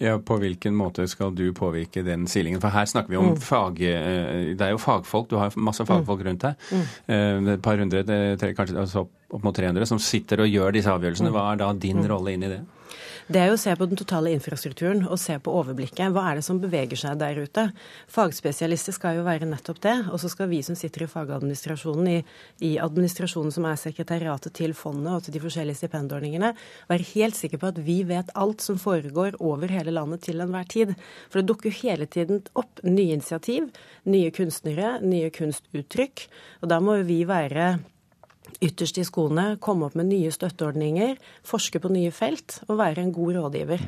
Ja, 0.00 0.18
På 0.18 0.36
hvilken 0.40 0.76
måte 0.76 1.06
skal 1.08 1.34
du 1.36 1.46
påvirke 1.56 2.02
den 2.06 2.26
silingen? 2.30 2.60
For 2.60 2.74
her 2.74 2.88
snakker 2.88 3.12
vi 3.14 3.20
om 3.20 3.32
mm. 3.34 3.40
fag... 3.42 3.82
Eh, 3.82 4.54
det 4.56 4.66
er 4.66 4.74
jo 4.74 4.80
fagfolk, 4.82 5.30
du 5.30 5.36
har 5.40 5.54
masse 5.56 5.84
mm. 5.84 5.90
fagfolk 5.90 6.24
rundt 6.26 6.46
deg. 6.46 6.66
Mm. 6.70 6.86
Eh, 7.06 7.52
et 7.56 7.64
par 7.64 7.80
hundre, 7.80 8.04
kanskje 8.42 8.80
altså 8.80 9.06
opp 9.06 9.44
mot 9.44 9.56
300, 9.56 9.88
som 9.88 10.00
sitter 10.02 10.44
og 10.44 10.50
gjør 10.50 10.76
disse 10.76 10.92
avgjørelsene. 10.92 11.32
Mm. 11.32 11.36
Hva 11.36 11.46
er 11.52 11.62
da 11.62 11.70
din 11.86 12.02
mm. 12.02 12.08
rolle 12.12 12.36
inn 12.36 12.46
i 12.46 12.52
det? 12.52 12.62
Det 13.26 13.40
er 13.42 13.48
jo 13.50 13.56
å 13.56 13.58
se 13.58 13.72
på 13.74 13.86
den 13.90 13.98
totale 13.98 14.30
infrastrukturen 14.30 15.00
og 15.10 15.18
se 15.18 15.34
på 15.42 15.50
overblikket. 15.58 16.12
Hva 16.14 16.28
er 16.30 16.38
det 16.38 16.44
som 16.46 16.60
beveger 16.62 17.00
seg 17.00 17.16
der 17.18 17.40
ute? 17.42 17.64
Fagspesialister 18.14 18.94
skal 18.94 19.16
jo 19.18 19.24
være 19.26 19.48
nettopp 19.50 19.80
det. 19.82 19.94
Og 20.14 20.20
så 20.22 20.30
skal 20.30 20.46
vi 20.52 20.60
som 20.62 20.78
sitter 20.78 21.02
i 21.02 21.08
fagadministrasjonen, 21.10 22.06
i, 22.06 22.20
i 22.62 22.70
administrasjonen 22.78 23.50
som 23.50 23.66
er 23.66 23.80
sekretariatet 23.82 24.54
til 24.54 24.76
fondet 24.78 25.10
og 25.10 25.26
til 25.26 25.34
de 25.34 25.42
forskjellige 25.42 25.80
stipendordningene, 25.80 26.52
være 26.86 27.08
helt 27.16 27.40
sikre 27.40 27.58
på 27.64 27.72
at 27.72 27.82
vi 27.88 27.98
vet 28.06 28.30
alt 28.38 28.62
som 28.62 28.78
foregår 28.78 29.40
over 29.42 29.74
hele 29.74 29.96
landet 29.96 30.22
til 30.28 30.46
enhver 30.46 30.70
tid. 30.70 30.94
For 31.26 31.42
det 31.42 31.50
dukker 31.50 31.72
jo 31.72 31.80
hele 31.80 32.06
tiden 32.06 32.44
opp 32.54 32.78
nye 32.86 33.18
initiativ, 33.18 33.72
nye 34.06 34.30
kunstnere, 34.38 35.00
nye 35.02 35.34
kunstuttrykk. 35.34 36.28
Og 36.62 36.70
da 36.70 36.78
må 36.78 37.00
vi 37.10 37.24
være 37.26 37.74
ytterst 38.64 38.98
i 39.00 39.04
skoene, 39.06 39.56
komme 39.62 39.88
opp 39.88 39.96
med 39.98 40.08
nye 40.10 40.30
støtteordninger, 40.32 41.16
forske 41.46 41.80
på 41.82 41.90
nye 41.92 42.12
felt 42.14 42.60
og 42.68 42.78
være 42.80 43.04
en 43.04 43.12
god 43.14 43.36
rådgiver. 43.38 43.84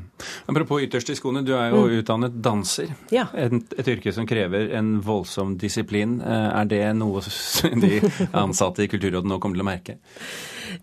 Apropos 0.50 0.84
ytterst 0.84 1.12
i 1.12 1.16
skoene, 1.18 1.44
du 1.46 1.54
er 1.56 1.72
jo 1.72 1.84
mm. 1.86 1.96
utdannet 2.00 2.38
danser. 2.44 2.92
Ja. 3.14 3.28
Et, 3.34 3.56
et, 3.78 3.90
yrke 3.94 4.12
som 4.14 4.28
krever 4.28 4.72
en 4.78 4.98
voldsom 5.04 5.56
disiplin. 5.60 6.18
Eh, 6.20 6.48
er 6.60 6.70
det 6.70 6.84
noe 6.98 7.24
de 7.84 7.98
ansatte 8.32 8.84
i 8.84 8.90
Kulturrådet 8.90 9.28
nå 9.28 9.40
kommer 9.42 9.58
til 9.58 9.66
å 9.66 9.70
merke? 9.70 9.98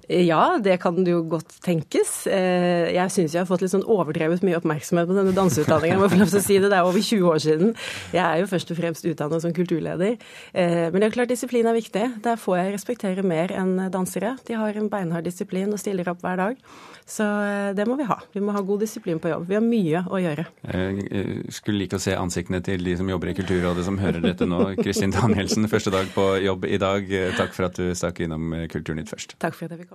Ja, 0.10 0.58
det 0.62 0.78
kan 0.84 1.00
det 1.04 1.14
jo 1.16 1.24
godt 1.30 1.56
tenkes. 1.66 2.28
Eh, 2.30 2.92
jeg 2.94 3.14
syns 3.14 3.34
jeg 3.34 3.42
har 3.42 3.50
fått 3.50 3.64
litt 3.66 3.74
sånn 3.74 3.86
overdrevet 3.90 4.44
mye 4.46 4.60
oppmerksomhet 4.60 5.08
på 5.10 5.18
denne 5.18 5.34
danseutdanningen. 5.34 5.96
Jeg 5.96 6.02
må 6.04 6.10
få 6.12 6.20
lov 6.20 6.30
til 6.30 6.42
å 6.42 6.46
si 6.46 6.58
det, 6.62 6.70
det 6.70 6.78
er 6.78 6.90
over 6.90 7.02
20 7.02 7.30
år 7.32 7.42
siden. 7.42 7.72
Jeg 8.14 8.24
er 8.24 8.42
jo 8.44 8.50
først 8.52 8.74
og 8.74 8.80
fremst 8.80 9.08
utdannet 9.10 9.46
som 9.46 9.56
kulturleder. 9.56 10.18
Eh, 10.54 10.84
men 10.94 11.02
det 11.02 11.10
er 11.10 11.16
klart 11.16 11.34
disiplin 11.34 11.66
er 11.70 11.78
viktig. 11.78 12.06
Der 12.26 12.38
får 12.42 12.60
jeg 12.60 12.76
respektere 12.76 13.26
mer 13.26 13.54
enn 13.56 13.88
dansere. 13.94 14.36
De 14.46 14.58
har 14.60 14.78
en 14.78 14.92
beinhard 14.92 15.26
disiplin 15.26 15.74
og 15.74 15.82
stiller 15.82 16.12
opp 16.14 16.22
hver 16.26 16.38
dag. 16.44 16.62
Så 17.10 17.26
eh, 17.26 17.72
det 17.78 17.88
må 17.90 17.98
vi 17.98 18.06
ha. 18.10 18.20
Vi 18.34 18.44
må 18.46 18.54
ha 18.54 18.62
god 18.66 18.86
disiplin 18.86 19.22
på 19.22 19.32
jobb. 19.34 19.50
Vi 19.50 19.58
har 19.58 19.66
mye 19.66 20.04
å 20.06 20.22
gjøre. 20.22 20.46
Jeg 20.70 21.50
skulle 21.54 21.82
like 21.82 21.98
å 21.98 22.04
se 22.06 22.14
ansiktene 22.18 22.62
til 22.66 22.86
de 22.86 22.94
som 23.00 23.10
jobber 23.10 23.34
i 23.34 23.38
Kulturrådet 23.38 23.86
som 23.90 23.98
hører 24.02 24.22
dette 24.22 24.46
nå. 24.50 24.62
Kristin 24.84 25.14
Danielsen, 25.16 25.66
første 25.72 25.94
dag 25.94 26.14
på 26.14 26.30
jobb 26.46 26.70
i 26.70 26.82
dag. 26.82 27.10
Takk 27.40 27.58
for 27.58 27.70
at 27.72 27.82
du 27.82 27.90
stakk 27.98 28.22
innom 28.26 28.54
Kulturnytt 28.70 29.10
først. 29.14 29.38
Takk 29.42 29.58
for 29.58 29.66
at 29.66 29.74
jeg 29.74 29.86
fikk 29.86 29.94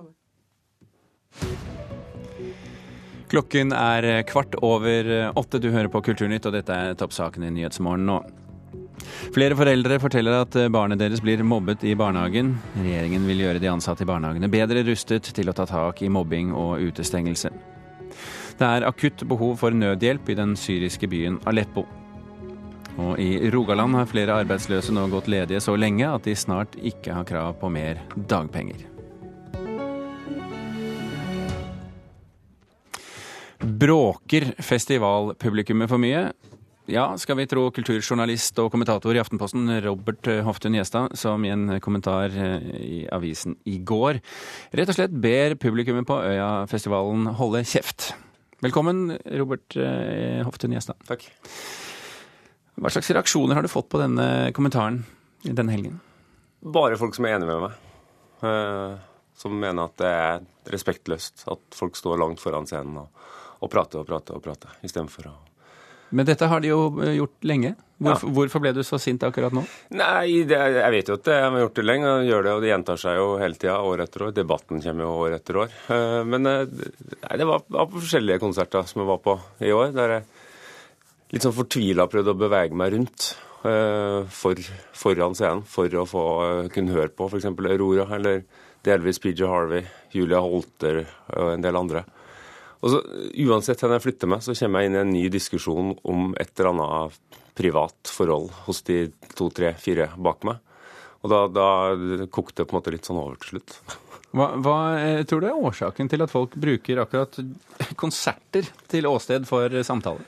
Klokken 3.31 3.71
er 3.71 4.25
kvart 4.27 4.57
over 4.59 5.31
åtte. 5.39 5.61
Du 5.63 5.69
hører 5.71 5.87
på 5.91 6.01
Kulturnytt, 6.03 6.45
og 6.49 6.55
dette 6.57 6.75
er 6.75 6.97
toppsaken 6.99 7.47
i 7.47 7.51
Nyhetsmorgen 7.55 8.03
nå. 8.09 8.19
Flere 9.31 9.55
foreldre 9.57 9.97
forteller 10.03 10.43
at 10.43 10.57
barnet 10.73 10.99
deres 10.99 11.21
blir 11.23 11.43
mobbet 11.47 11.85
i 11.87 11.95
barnehagen. 11.97 12.53
Regjeringen 12.75 13.25
vil 13.29 13.45
gjøre 13.45 13.61
de 13.63 13.71
ansatte 13.71 14.05
i 14.05 14.09
barnehagene 14.09 14.51
bedre 14.51 14.83
rustet 14.87 15.31
til 15.35 15.49
å 15.49 15.55
ta 15.55 15.65
tak 15.69 16.03
i 16.03 16.11
mobbing 16.11 16.51
og 16.51 16.83
utestengelse. 16.91 17.53
Det 18.59 18.67
er 18.67 18.85
akutt 18.85 19.23
behov 19.25 19.55
for 19.63 19.73
nødhjelp 19.73 20.27
i 20.29 20.37
den 20.37 20.53
syriske 20.59 21.09
byen 21.09 21.39
Aleppo. 21.49 21.87
Og 23.01 23.15
i 23.23 23.49
Rogaland 23.49 23.95
har 23.95 24.09
flere 24.11 24.35
arbeidsløse 24.43 24.93
nå 24.93 25.07
gått 25.09 25.31
ledige 25.31 25.63
så 25.63 25.77
lenge 25.79 26.09
at 26.11 26.27
de 26.27 26.35
snart 26.37 26.75
ikke 26.77 27.15
har 27.15 27.25
krav 27.25 27.55
på 27.61 27.71
mer 27.73 28.03
dagpenger. 28.29 28.90
Bråker 33.61 34.47
festivalpublikummet 34.57 35.89
for 35.89 36.01
mye? 36.01 36.31
Ja, 36.89 37.03
skal 37.21 37.37
vi 37.37 37.45
tro 37.45 37.67
kulturjournalist 37.71 38.57
og 38.59 38.71
kommentator 38.73 39.13
i 39.13 39.19
Aftenposten 39.21 39.69
Robert 39.85 40.25
Hoftun 40.47 40.73
Gjestad, 40.75 41.13
som 41.19 41.45
i 41.45 41.51
en 41.53 41.77
kommentar 41.83 42.33
eh, 42.33 42.65
i 42.81 42.97
avisen 43.13 43.53
i 43.69 43.77
går 43.85 44.17
rett 44.73 44.89
og 44.89 44.97
slett 44.97 45.13
ber 45.13 45.53
publikummet 45.61 46.09
på 46.09 46.17
Øyafestivalen 46.17 47.29
holde 47.37 47.61
kjeft. 47.69 48.11
Velkommen, 48.65 49.13
Robert 49.37 49.77
eh, 49.77 50.41
Hoftun 50.47 50.73
Gjestad. 50.73 50.97
Takk. 51.05 51.27
Hva 52.81 52.89
slags 52.89 53.13
reaksjoner 53.13 53.59
har 53.59 53.65
du 53.67 53.69
fått 53.69 53.91
på 53.93 54.01
denne 54.01 54.49
kommentaren 54.57 55.03
denne 55.45 55.73
helgen? 55.75 56.01
Bare 56.65 56.97
folk 56.97 57.13
som 57.13 57.29
er 57.29 57.37
enig 57.37 57.49
med 57.49 57.67
meg. 57.67 57.77
Eh, 58.41 58.97
som 59.37 59.53
mener 59.53 59.85
at 59.85 60.01
det 60.01 60.09
er 60.09 60.73
respektløst 60.73 61.45
at 61.49 61.77
folk 61.77 61.95
står 61.97 62.19
langt 62.21 62.41
foran 62.41 62.67
scenen 62.69 63.03
og, 63.05 63.21
og 63.61 63.71
prate 63.71 64.01
og 64.01 64.09
prate 64.09 64.35
og 64.35 64.43
prate 64.43 64.75
istedenfor 64.81 65.29
å 65.29 65.37
men 66.11 66.27
dette 66.27 66.47
har 66.51 66.61
de 66.61 66.71
jo 66.71 66.79
eh, 67.01 67.15
gjort 67.17 67.47
lenge. 67.47 67.73
Hvorfor, 68.01 68.27
ja. 68.27 68.35
hvorfor 68.35 68.63
ble 68.63 68.73
du 68.75 68.81
så 68.83 68.97
sint 68.99 69.23
akkurat 69.23 69.53
nå? 69.55 69.63
Nei, 69.95 70.41
det, 70.49 70.57
jeg 70.57 70.93
vet 70.95 71.11
jo 71.11 71.17
at 71.19 71.27
de 71.27 71.37
har 71.37 71.57
gjort 71.63 71.77
det 71.77 71.85
lenge. 71.85 72.09
og 72.11 72.27
gjør 72.27 72.47
det, 72.47 72.55
og 72.55 72.63
Det 72.63 72.71
gjentar 72.71 73.01
seg 73.01 73.19
jo 73.19 73.27
hele 73.39 73.59
tida, 73.59 73.77
år 73.87 74.03
etter 74.05 74.25
år. 74.27 74.33
Debatten 74.35 74.83
kommer 74.83 75.07
jo 75.07 75.13
år 75.23 75.37
etter 75.37 75.61
år. 75.63 75.77
Eh, 75.95 76.17
men 76.27 76.51
eh, 76.51 76.63
nei, 77.13 77.37
det 77.39 77.47
var, 77.47 77.63
var, 77.67 77.87
på 77.87 78.01
forskjellige 78.03 78.41
konserter 78.43 78.87
som 78.89 79.03
jeg 79.03 79.11
var 79.13 79.21
på 79.23 79.37
i 79.63 79.71
år, 79.75 79.95
der 79.95 80.15
jeg 80.17 80.27
litt 81.31 81.47
sånn 81.47 81.55
fortvila 81.55 82.09
prøvde 82.11 82.35
å 82.35 82.41
bevege 82.41 82.75
meg 82.75 82.91
rundt 82.97 83.31
for, 83.61 84.57
foran 84.97 85.35
scenen 85.37 85.61
for 85.69 85.93
å 86.01 86.03
få 86.09 86.23
kunne 86.73 86.95
høre 86.95 87.13
på 87.13 87.27
f.eks. 87.29 87.45
Aurora 87.45 88.07
eller 88.17 88.41
delvis 88.83 89.21
PJ 89.21 89.45
Harvey, 89.45 89.85
Julia 90.11 90.41
Holter 90.41 91.03
og 91.37 91.51
en 91.53 91.63
del 91.63 91.77
andre. 91.77 92.01
Og 92.81 92.93
så, 92.93 93.01
Uansett 93.45 93.81
hvor 93.83 93.93
jeg 93.93 94.03
flytter 94.03 94.31
meg, 94.31 94.43
så 94.45 94.55
kommer 94.57 94.81
jeg 94.81 94.89
inn 94.89 94.97
i 94.97 95.01
en 95.03 95.13
ny 95.13 95.25
diskusjon 95.33 95.95
om 96.01 96.31
et 96.41 96.53
eller 96.57 96.71
annet 96.73 97.39
privat 97.57 98.09
forhold 98.09 98.49
hos 98.65 98.81
de 98.87 99.03
to, 99.37 99.51
tre, 99.53 99.75
fire 99.79 100.09
bak 100.17 100.45
meg. 100.47 100.61
Og 101.21 101.29
da, 101.29 101.41
da 101.53 101.67
kokte 102.33 102.63
det 102.63 102.69
på 102.69 102.73
en 102.73 102.79
måte 102.79 102.93
litt 102.95 103.05
sånn 103.05 103.19
over 103.21 103.37
til 103.41 103.55
slutt. 103.55 103.75
Hva, 104.31 104.47
hva 104.63 104.77
eh, 104.95 105.21
tror 105.27 105.43
du 105.43 105.49
er 105.49 105.65
årsaken 105.69 106.07
til 106.09 106.23
at 106.23 106.31
folk 106.31 106.55
bruker 106.55 107.03
akkurat 107.03 107.35
konserter 107.99 108.69
til 108.89 109.09
åsted 109.09 109.45
for 109.49 109.75
samtaler? 109.85 110.23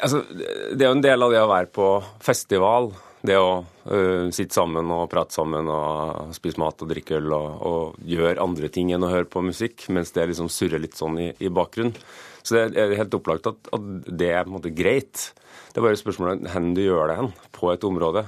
Altså, 0.00 0.22
det 0.30 0.78
er 0.78 0.88
jo 0.88 0.96
en 0.96 1.04
del 1.04 1.26
av 1.26 1.34
det 1.34 1.42
å 1.42 1.50
være 1.50 1.70
på 1.74 1.90
festival 2.24 2.92
det 3.28 3.36
å 3.38 3.60
uh, 3.62 4.28
sitte 4.34 4.56
sammen 4.56 4.90
og 4.94 5.08
prate 5.12 5.36
sammen 5.36 5.68
og 5.70 6.32
spise 6.36 6.60
mat 6.60 6.80
og 6.84 6.90
drikke 6.90 7.18
øl 7.20 7.34
og, 7.36 7.48
og 7.68 8.08
gjøre 8.08 8.40
andre 8.42 8.70
ting 8.72 8.92
enn 8.94 9.04
å 9.04 9.12
høre 9.12 9.28
på 9.30 9.44
musikk, 9.44 9.86
mens 9.94 10.14
det 10.16 10.26
liksom 10.30 10.50
surrer 10.52 10.82
litt 10.82 10.98
sånn 10.98 11.20
i, 11.22 11.28
i 11.44 11.52
bakgrunnen. 11.52 11.96
Så 12.42 12.56
det 12.56 12.80
er 12.80 12.96
helt 12.96 13.14
opplagt 13.18 13.46
at, 13.50 13.70
at, 13.74 13.86
det 14.08 14.32
er 14.32 14.46
på 14.46 14.52
en 14.52 14.56
måte 14.56 14.72
greit. 14.72 15.28
Det 15.68 15.80
er 15.80 15.84
bare 15.84 16.00
spørsmålet 16.00 16.48
hvor 16.48 16.68
du 16.74 16.82
gjør 16.82 17.10
det 17.10 17.18
hen 17.18 17.32
på 17.52 17.72
et 17.74 17.84
område. 17.84 18.24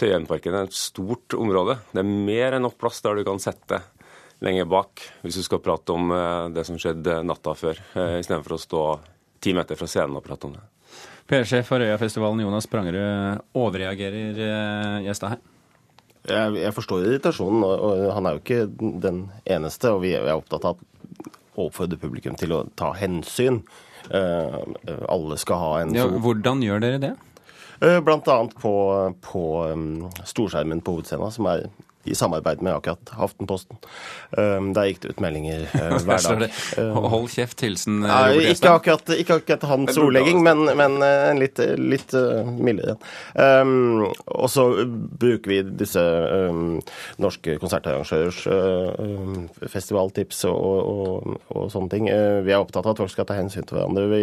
Tøyenparken 0.00 0.56
er 0.58 0.66
et 0.66 0.74
stort 0.74 1.36
område. 1.38 1.78
Det 1.92 2.02
er 2.02 2.08
mer 2.30 2.56
enn 2.56 2.66
nok 2.66 2.78
plass 2.80 2.98
der 3.04 3.20
du 3.20 3.26
kan 3.26 3.38
sette 3.42 3.78
lenger 4.42 4.66
bak 4.68 5.04
hvis 5.22 5.38
du 5.38 5.44
skal 5.46 5.62
prate 5.62 5.94
om 5.94 6.10
uh, 6.10 6.50
det 6.52 6.66
som 6.66 6.78
skjedde 6.80 7.22
natta 7.24 7.54
før, 7.56 7.78
uh, 7.94 8.18
istedenfor 8.18 8.56
å 8.56 8.62
stå 8.64 8.84
ti 9.44 9.54
meter 9.56 9.78
fra 9.78 9.88
scenen 9.90 10.18
og 10.18 10.26
prate 10.26 10.50
om 10.50 10.56
det. 10.56 10.64
PR-sjef 11.30 11.70
for 11.70 11.80
Øyafestivalen 11.80 12.42
Jonas 12.44 12.68
Prangerud, 12.68 13.42
overreagerer 13.56 14.34
gjestene 14.36 15.04
gjesta 15.06 15.34
her. 15.34 15.42
Jeg, 16.24 16.56
jeg 16.56 16.72
forstår 16.72 17.04
irritasjonen, 17.04 17.64
og, 17.64 18.04
han 18.16 18.26
er 18.26 18.36
jo 18.36 18.40
ikke 18.40 18.92
den 19.00 19.24
eneste. 19.44 19.92
Og 19.92 20.04
vi 20.04 20.14
er 20.16 20.32
opptatt 20.32 20.64
av 20.70 20.80
å 21.54 21.68
oppfordre 21.68 22.00
publikum 22.00 22.36
til 22.40 22.54
å 22.56 22.62
ta 22.78 22.92
hensyn. 22.96 23.62
Uh, 24.08 24.60
alle 25.08 25.36
skal 25.40 25.60
ha 25.60 25.70
en 25.80 25.94
ja, 25.96 26.04
Hvordan 26.04 26.60
gjør 26.64 26.82
dere 26.84 27.00
det? 27.00 27.12
Uh, 27.80 28.00
blant 28.04 28.28
annet 28.28 28.52
på, 28.60 28.74
på 29.24 29.44
um, 29.72 29.86
storskjermen 30.28 30.82
på 30.84 30.98
hovedscenen, 30.98 31.32
som 31.32 31.48
er 31.48 31.68
i 32.04 32.14
samarbeid 32.14 32.62
med 32.62 32.74
akkurat 32.74 33.12
Aftenposten. 33.16 33.78
Um, 34.36 34.72
der 34.76 34.90
gikk 34.90 35.02
det 35.04 35.14
ut 35.14 35.22
meldinger 35.24 35.64
uh, 35.76 35.96
hver 36.04 36.24
dag. 36.24 36.44
Um, 36.80 37.08
Hold 37.12 37.30
kjeft, 37.32 37.64
hilsen 37.64 38.02
uh, 38.04 38.10
Robert 38.34 38.50
ikke 38.52 38.74
akkurat, 38.78 39.14
ikke 39.16 39.38
akkurat 39.40 39.66
hans 39.70 40.00
ordlegging, 40.00 40.42
men, 40.44 40.66
men 40.78 40.98
uh, 41.02 41.30
litt, 41.38 41.62
litt 41.80 42.14
uh, 42.18 42.42
mildere. 42.44 42.98
Um, 43.34 44.04
og 44.26 44.50
så 44.52 44.66
bruker 44.84 45.54
vi 45.54 45.62
disse 45.84 46.02
um, 46.02 46.78
norske 47.22 47.58
konsertarrangørers 47.62 48.44
um, 48.50 49.48
festivaltips 49.70 50.44
og, 50.50 50.60
og, 50.60 51.34
og, 51.48 51.66
sånne 51.72 51.92
ting. 51.92 52.08
vi 52.44 52.52
er 52.52 52.60
opptatt 52.60 52.86
av 52.86 52.94
at 52.94 53.02
folk 53.02 53.12
skal 53.12 53.28
ta 53.28 53.36
hensyn 53.38 53.66
til 53.66 53.78
hverandre. 53.78 54.06
Vi 54.12 54.22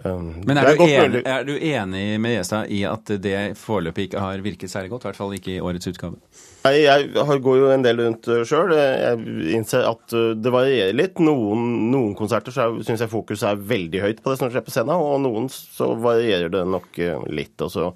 Men 0.00 0.56
er, 0.56 0.70
du 0.72 0.86
enig, 0.86 1.20
er, 1.28 1.42
du 1.44 1.52
enig, 1.52 2.04
med 2.22 2.32
Gjestad 2.32 2.70
i 2.72 2.78
at 2.88 3.10
det 3.20 3.36
foreløpig 3.60 4.06
ikke 4.08 4.22
har 4.24 4.40
virket 4.40 4.72
særlig 4.72 4.88
godt? 4.94 5.04
I 5.04 5.10
hvert 5.10 5.20
fall 5.20 5.34
ikke 5.36 5.52
i 5.52 5.60
årets 5.60 5.90
utgave? 5.90 6.16
Nei, 6.62 6.76
Jeg 6.86 7.42
går 7.44 7.58
jo 7.58 7.68
en 7.74 7.84
del 7.84 8.00
rundt 8.00 8.28
uh, 8.30 8.40
sjøl. 8.48 8.72
Jeg 8.72 9.52
innser 9.58 9.84
at 9.90 10.14
uh, 10.16 10.30
det 10.38 10.52
varierer 10.54 10.96
litt. 10.96 11.20
Noen, 11.20 11.90
noen 11.92 12.14
konserter 12.16 12.54
så 12.54 12.70
syns 12.80 13.04
jeg 13.04 13.12
fokuset 13.12 13.50
er 13.50 13.66
veldig 13.74 14.02
høyt 14.06 14.22
på 14.24 14.32
det 14.32 14.38
som 14.40 14.52
skjer 14.52 14.64
på 14.64 14.72
scenen, 14.72 14.94
og 14.96 15.20
noen 15.26 15.50
så 15.52 15.90
varierer 16.00 16.48
det 16.54 16.64
nok 16.72 17.02
uh, 17.02 17.28
litt. 17.28 17.56
og 17.60 17.74
så 17.74 17.90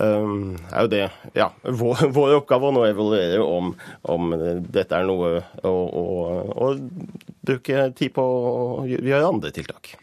um, 0.00 0.56
er 0.72 0.88
jo 0.88 0.92
det 0.96 1.04
ja, 1.38 1.52
vår, 1.62 2.08
vår 2.18 2.40
oppgave 2.40 2.72
å 2.72 2.74
nå 2.74 2.84
evaluere 2.88 3.46
om, 3.46 3.70
om 4.10 4.34
dette 4.66 4.90
er 4.90 5.06
noe 5.06 5.36
å, 5.62 5.70
å, 5.70 6.04
å 6.66 6.74
bruke 7.46 7.88
tid 7.94 8.16
på 8.18 8.26
å 8.26 8.86
gjøre 8.90 9.24
andre 9.28 9.54
tiltak. 9.54 9.94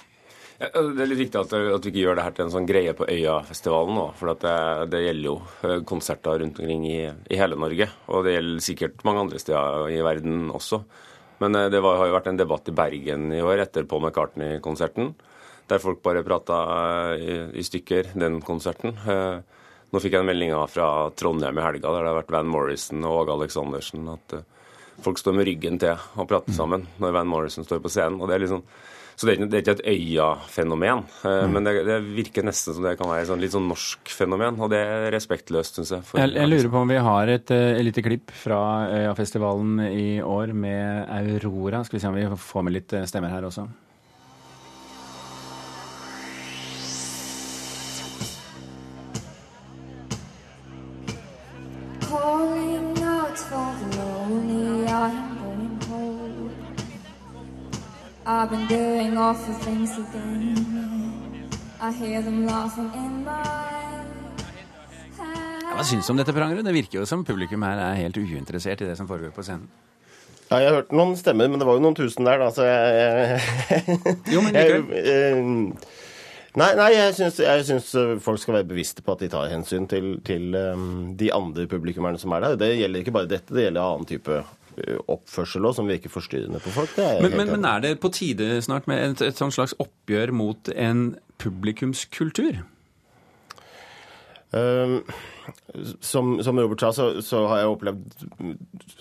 Ja, 0.56 0.70
det 0.72 1.04
er 1.04 1.10
litt 1.10 1.20
viktig 1.20 1.40
at, 1.42 1.52
at, 1.52 1.84
vi 1.84 1.92
ikke 1.92 2.04
gjør 2.06 2.16
det 2.16 2.24
her 2.24 2.36
til 2.36 2.46
en 2.46 2.52
sånn 2.54 2.68
greie 2.70 2.94
på 2.96 3.08
Øyafestivalen 3.12 3.98
nå. 3.98 4.06
For 4.16 4.32
det, 4.40 4.54
det, 4.94 5.02
gjelder 5.04 5.28
jo 5.28 5.34
eh, 5.68 5.82
konserter 5.88 6.40
rundt 6.40 6.62
omkring 6.62 6.86
i, 6.88 7.02
i, 7.12 7.36
hele 7.36 7.58
Norge. 7.60 7.90
Og 8.08 8.24
det 8.24 8.38
gjelder 8.38 8.64
sikkert 8.64 9.04
mange 9.08 9.26
andre 9.26 9.42
steder 9.42 9.90
i 9.92 10.00
verden 10.06 10.48
også. 10.56 10.80
Men 11.44 11.60
eh, 11.60 11.68
det 11.74 11.84
var, 11.84 12.00
har 12.00 12.08
jo 12.08 12.16
vært 12.16 12.32
en 12.32 12.40
debatt 12.40 12.72
i 12.72 12.78
Bergen 12.78 13.28
i 13.36 13.44
år 13.44 13.66
etter 13.66 13.90
Paul 13.90 14.06
McCartney-konserten. 14.06 15.12
Der 15.68 15.84
folk 15.84 16.00
bare 16.06 16.24
prata 16.24 16.62
eh, 17.18 17.20
i, 17.20 17.38
i, 17.60 17.68
stykker, 17.68 18.14
den 18.16 18.40
konserten. 18.46 18.96
Nå 18.96 20.02
fikk 20.02 20.16
jeg 20.16 20.24
en 20.24 20.32
melding 20.32 20.56
fra 20.72 20.90
Trondheim 21.20 21.60
i 21.60 21.68
helga, 21.68 21.92
der 21.92 22.00
det 22.00 22.14
har 22.14 22.20
vært 22.22 22.36
Van 22.40 22.56
Morrison 22.56 23.04
og 23.04 23.26
Åge 23.26 23.36
Aleksandersen. 23.42 24.08
At 24.16 24.40
folk 25.04 25.20
står 25.20 25.36
med 25.36 25.52
ryggen 25.52 25.84
til 25.84 26.00
og 26.16 26.32
prater 26.32 26.56
sammen 26.56 26.88
når 27.04 27.20
Van 27.20 27.28
Morrison 27.28 27.68
står 27.68 27.84
på 27.84 27.92
scenen. 27.92 28.22
og 28.24 28.32
det 28.32 28.40
er 28.40 28.48
liksom 28.48 28.64
så 29.16 29.30
det 29.30 29.36
er, 29.36 29.62
ikke, 29.62 29.78
et 29.78 29.86
øya-fenomen. 29.94 31.06
Eh, 31.24 31.38
mm. 31.46 31.54
Men 31.56 31.68
det, 31.68 31.74
det, 31.88 32.00
virker 32.18 32.44
nesten 32.44 32.76
som 32.76 32.84
det 32.84 32.98
kan 33.00 33.08
være 33.08 33.24
et 33.24 33.30
sånn, 33.30 33.42
litt 33.44 33.54
sånn 33.56 33.70
norsk 33.72 34.12
fenomen, 34.12 34.60
og 34.60 34.74
det 34.74 34.82
er 34.84 35.08
respektløst, 35.16 35.80
syns 35.80 35.94
jeg. 35.96 36.08
jeg. 36.20 36.36
Jeg 36.36 36.52
lurer 36.52 36.74
på 36.74 36.84
om 36.84 36.92
vi 36.92 37.00
har 37.08 37.32
et, 37.32 37.48
et 37.48 37.80
eh, 37.80 37.84
lite 37.86 38.04
klipp 38.06 38.36
fra 38.36 38.60
Øyafestivalen 38.92 39.80
i 39.88 40.10
år 40.20 40.52
med 40.52 41.08
Aurora. 41.16 41.86
Skal 41.88 42.00
vi 42.00 42.04
se 42.04 42.12
om 42.12 42.20
vi 42.20 42.28
får 42.52 42.68
med 42.68 42.76
litt 42.76 42.96
eh, 42.98 43.08
stemmer 43.10 43.32
her 43.32 43.48
også. 43.48 43.70
I've 58.36 58.50
been 58.50 58.68
doing 58.68 59.18
awful 59.18 59.54
things 59.54 59.92
again. 59.98 61.48
I 61.80 61.92
hear 61.92 62.22
them 62.22 62.46
laughing 62.46 62.92
in 62.94 63.24
my 63.24 63.44
Hva 65.76 65.84
syns 65.84 66.08
du 66.08 66.12
om 66.12 66.20
dette, 66.20 66.34
Prangerud? 66.36 66.64
Det 66.68 66.74
virker 66.76 67.00
jo 67.02 67.06
som 67.08 67.24
publikum 67.28 67.64
her 67.64 67.80
er 67.80 67.98
helt 68.00 68.18
uinteressert 68.18 68.84
i 68.84 68.90
det 68.90 68.96
som 69.00 69.08
foregår 69.08 69.32
på 69.36 69.44
scenen. 69.44 69.70
Ja, 70.50 70.60
jeg 70.60 70.68
har 70.68 70.76
hørt 70.82 70.92
noen 70.96 71.16
stemmer, 71.20 71.48
men 71.52 71.60
det 71.60 71.68
var 71.68 71.80
jo 71.80 71.84
noen 71.84 71.96
tusen 71.98 72.28
der, 72.28 72.44
da, 72.44 72.52
så 72.54 72.68
jeg, 72.68 73.40
jeg 73.72 74.34
Jo, 74.36 74.44
men 74.44 74.56
likevel. 74.56 74.84
Eh, 76.56 76.60
nei, 76.60 76.70
nei, 76.80 76.90
jeg 76.94 77.16
syns, 77.18 77.40
jeg 77.44 77.66
syns, 77.68 77.90
folk 78.24 78.40
skal 78.40 78.60
være 78.60 78.70
bevisste 78.70 79.04
på 79.04 79.16
at 79.16 79.24
de 79.26 79.32
tar 79.32 79.50
hensyn 79.52 79.88
til, 79.92 80.14
til 80.28 80.56
um, 80.56 81.16
de 81.20 81.32
andre 81.36 81.68
publikummerne 81.72 82.20
som 82.22 82.36
er 82.36 82.46
der. 82.46 82.60
Det 82.62 82.72
gjelder 82.78 83.04
ikke 83.04 83.16
bare 83.16 83.32
dette, 83.32 83.52
det 83.56 83.68
gjelder 83.68 83.84
annen 83.84 84.08
type 84.12 84.44
oppførsel 85.08 85.66
også, 85.66 85.82
som 85.82 85.90
virker 85.90 86.12
forstyrrende 86.14 86.62
på 86.64 86.74
folk. 86.76 86.98
Men, 86.98 87.36
men, 87.38 87.52
men, 87.52 87.66
er 87.66 87.84
det 87.84 87.94
på 88.04 88.12
tide 88.14 88.62
snart 88.66 88.88
med 88.92 89.04
et, 89.04 89.24
et 89.30 89.44
slags 89.54 89.76
oppgjør 89.80 90.34
mot 90.36 90.72
en 90.76 91.08
publikumskultur? 91.42 92.64
Um, 94.56 95.02
som, 96.00 96.44
som, 96.44 96.60
Robert 96.60 96.82
sa, 96.82 96.92
så, 96.96 97.08
så, 97.26 97.44
har 97.50 97.62
jeg 97.62 97.72
opplevd 97.74 98.26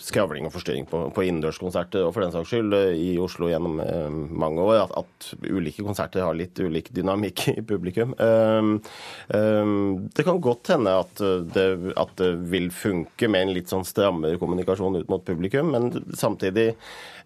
skravling 0.01 0.49
og 0.49 0.55
forstyrring 0.55 0.89
på, 0.91 1.01
på 1.15 1.25
innendørskonserter 1.27 2.05
og 2.05 2.13
for 2.15 2.25
den 2.25 2.35
saks 2.35 2.51
skyld 2.53 2.77
i 2.99 3.15
Oslo 3.23 3.49
gjennom 3.51 3.81
eh, 3.85 4.19
mange 4.45 4.65
år. 4.65 4.85
At, 4.85 4.97
at, 5.05 5.31
ulike 5.45 5.85
konserter 5.85 6.25
har 6.25 6.37
litt 6.37 6.59
ulik 6.61 6.91
dynamikk 6.95 7.47
i 7.55 7.57
publikum. 7.65 8.15
Um, 8.19 8.77
um, 9.35 10.11
det 10.15 10.27
kan 10.27 10.43
godt 10.43 10.75
hende 10.75 10.99
at 11.05 11.25
det, 11.55 11.67
at 11.97 12.15
det, 12.21 12.31
vil 12.51 12.71
funke 12.75 13.29
med 13.31 13.47
en 13.47 13.55
litt 13.57 13.71
sånn 13.73 13.87
strammere 13.87 14.39
kommunikasjon 14.41 15.01
ut 15.01 15.11
mot 15.11 15.25
publikum, 15.25 15.71
men 15.73 15.91
samtidig 16.17 16.73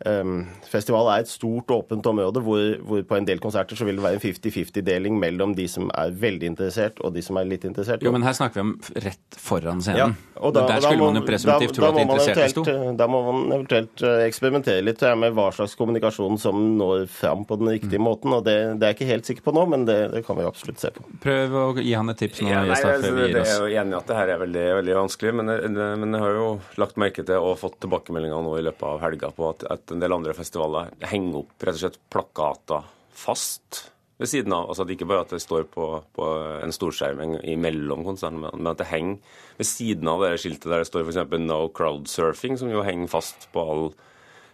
um, 0.06 0.46
Festival 0.68 1.10
er 1.12 1.24
et 1.24 1.30
stort, 1.30 1.70
åpent 1.74 2.06
område 2.10 2.42
hvor, 2.44 2.62
hvor, 2.84 3.02
på 3.08 3.18
en 3.18 3.26
del 3.28 3.42
konserter 3.42 3.78
så 3.78 3.86
vil 3.88 3.98
det 3.98 4.04
være 4.04 4.18
en 4.18 4.24
50-50-deling 4.24 5.18
mellom 5.20 5.54
de 5.58 5.66
som 5.70 5.90
er 5.96 6.14
veldig 6.14 6.52
interessert 6.52 7.02
og 7.04 7.14
de 7.16 7.24
som 7.24 7.38
er 7.40 7.48
litt 7.48 7.66
interessert. 7.68 8.04
Jo, 8.04 8.12
men 8.14 8.26
her 8.26 8.36
snakker 8.36 8.60
vi 8.60 8.66
om 8.66 8.74
rett 9.08 9.38
foran 9.40 9.80
scenen. 9.82 10.14
Ja, 10.14 10.38
og 10.38 10.54
da, 10.54 10.64
Der 10.68 10.82
skulle 10.84 11.02
man 11.02 11.18
jo 11.18 11.24
presumptivt 11.26 11.74
tro 11.76 11.88
at 11.88 11.96
de 11.96 12.04
interesserte 12.04 12.48
sto. 12.52 12.64
Da 12.98 13.08
må 13.10 13.20
man 13.26 13.54
eventuelt 13.56 14.02
eh, 14.04 14.24
eksperimentere 14.28 14.84
litt 14.84 15.02
med 15.18 15.34
hva 15.36 15.48
slags 15.54 15.74
kommunikasjon 15.78 16.38
som 16.40 16.60
når 16.78 17.06
fram 17.12 17.44
på 17.48 17.58
den 17.60 17.72
riktige 17.74 18.00
mm. 18.00 18.06
måten. 18.06 18.34
og 18.36 18.44
det, 18.46 18.56
det, 18.78 18.86
er 18.86 18.94
jeg 18.94 18.98
ikke 18.98 19.10
helt 19.10 19.30
sikker 19.30 19.46
på 19.48 19.54
nå, 19.56 19.66
men 19.72 19.86
det, 19.88 19.98
det, 20.14 20.22
kan 20.26 20.38
vi 20.38 20.46
absolutt 20.48 20.82
se 20.82 20.92
på. 20.94 21.04
Prøv 21.24 21.58
å 21.58 21.66
gi 21.80 21.94
han 21.96 22.14
et 22.14 22.22
tips 22.22 22.42
nå. 22.44 22.52
Ja, 22.52 22.62
nei, 22.68 22.78
altså, 22.78 23.12
det, 23.16 23.28
jeg 23.34 23.44
er 23.44 23.66
jo 23.66 23.82
enig 23.82 23.96
i 23.96 24.00
at 24.00 24.10
det 24.12 24.18
her 24.20 24.34
er 24.34 24.42
veldig, 24.44 24.66
veldig 24.82 24.98
vanskelig, 25.02 25.34
men, 25.40 25.54
men, 25.74 26.16
jeg 26.18 26.24
har 26.24 26.40
jo 26.40 26.48
lagt 26.80 27.00
merke 27.00 27.26
til 27.26 27.50
og 27.50 27.58
fått 27.60 27.80
tilbakemeldinger 27.84 28.44
nå 28.44 28.56
i 28.58 28.64
løpet 28.68 28.88
av 28.88 29.02
helga 29.04 29.32
på 29.34 29.52
at, 29.52 29.66
at 29.76 29.94
en 29.94 30.02
del 30.02 30.14
andre 30.14 30.36
festivaler 30.36 30.92
henger 31.08 31.42
opp 31.42 31.68
rett 31.68 31.78
og 31.78 31.84
slett 31.86 32.02
plakater 32.12 32.90
fast 33.18 33.88
ved 34.18 34.30
siden 34.30 34.52
av. 34.54 34.68
Altså 34.68 34.86
Ikke 34.90 35.08
bare 35.08 35.24
at 35.26 35.32
det 35.34 35.42
står 35.42 35.68
på, 35.72 35.86
på 36.14 36.28
en 36.62 36.74
storskjerm 36.74 37.38
imellom 37.42 38.04
konsernene, 38.06 38.50
men 38.56 38.72
at 38.72 38.82
det 38.82 38.90
henger 38.90 39.18
ved 39.58 39.70
siden 39.70 40.10
av 40.10 40.24
det 40.24 40.36
skiltet 40.42 40.70
der 40.70 40.82
det 40.82 40.90
står 40.90 41.06
f.eks. 41.06 41.22
'No 41.38 41.60
crowdsurfing', 41.74 42.58
som 42.58 42.70
jo 42.70 42.84
henger 42.86 43.10
fast 43.10 43.48
på 43.52 43.62
all 43.62 43.84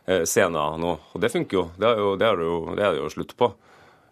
eh, 0.07 0.25
scener 0.25 0.79
nå. 0.79 0.97
Og 1.13 1.21
det 1.21 1.33
funker 1.33 1.59
jo. 1.59 1.69
Det 1.79 1.89
er 1.89 1.99
jo, 1.99 2.17
det 2.17 2.29
er 2.29 2.45
jo, 2.45 2.59
det 2.77 2.85
er 2.85 3.01
jo 3.01 3.13
slutt 3.13 3.37
på. 3.37 3.55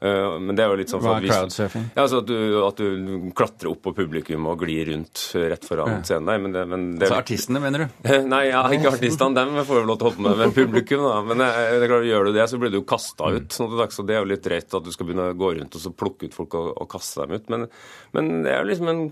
Eh, 0.03 0.39
men 0.43 0.57
det 0.59 0.65
er 0.65 0.73
jo 0.73 0.79
litt 0.81 0.91
sånn 0.91 1.03
Hva 1.05 1.15
er 1.21 1.29
crowdsurfing? 1.29 1.85
Ja, 1.95 2.03
altså 2.03 2.23
at 2.23 2.27
du, 2.27 2.39
at 2.67 2.81
du, 2.81 3.29
klatrer 3.39 3.71
opp 3.71 3.85
på 3.87 3.93
publikum 3.95 4.49
og 4.51 4.65
glir 4.65 4.89
rundt 4.91 5.21
rett 5.39 5.67
foran 5.67 5.93
ja. 5.95 5.99
scenen 6.09 6.31
der. 6.31 6.41
Men 6.43 6.57
det, 6.57 6.65
men 6.73 6.87
det, 6.97 7.07
altså 7.07 7.21
artistene, 7.21 7.63
mener 7.63 7.85
du? 7.85 8.01
Nei, 8.33 8.43
ja, 8.49 8.65
ikke 8.75 8.97
artistene. 8.97 9.37
Dem 9.39 9.61
får 9.69 9.83
jo 9.83 9.85
lov 9.87 10.01
til 10.01 10.09
å 10.09 10.11
holde 10.11 10.25
med, 10.27 10.41
men 10.41 10.55
publikum, 10.57 11.05
da. 11.07 11.21
Men 11.29 11.45
eh, 11.47 11.61
det 11.77 11.87
er 11.87 11.93
klart, 11.93 12.09
gjør 12.09 12.29
du 12.29 12.33
det, 12.35 12.47
så 12.51 12.61
blir 12.63 12.75
du 12.75 12.81
jo 12.81 12.87
kasta 12.95 13.31
ut. 13.37 13.55
Sånn 13.55 13.79
så 13.93 14.07
det 14.07 14.17
er 14.17 14.25
jo 14.25 14.31
litt 14.33 14.43
drøyt 14.45 14.79
at 14.79 14.87
du 14.87 14.91
skal 14.95 15.09
begynne 15.09 15.29
å 15.31 15.39
gå 15.39 15.53
rundt 15.59 15.79
og 15.79 15.83
så 15.85 15.93
plukke 15.95 16.27
ut 16.27 16.35
folk 16.35 16.57
og, 16.59 16.73
og 16.83 16.91
kaste 16.91 17.23
dem 17.23 17.39
ut. 17.39 17.53
Men, 17.53 17.69
men, 18.17 18.33
det 18.47 18.53
er 18.57 18.63
jo 18.63 18.71
liksom 18.73 18.91
en 18.91 19.05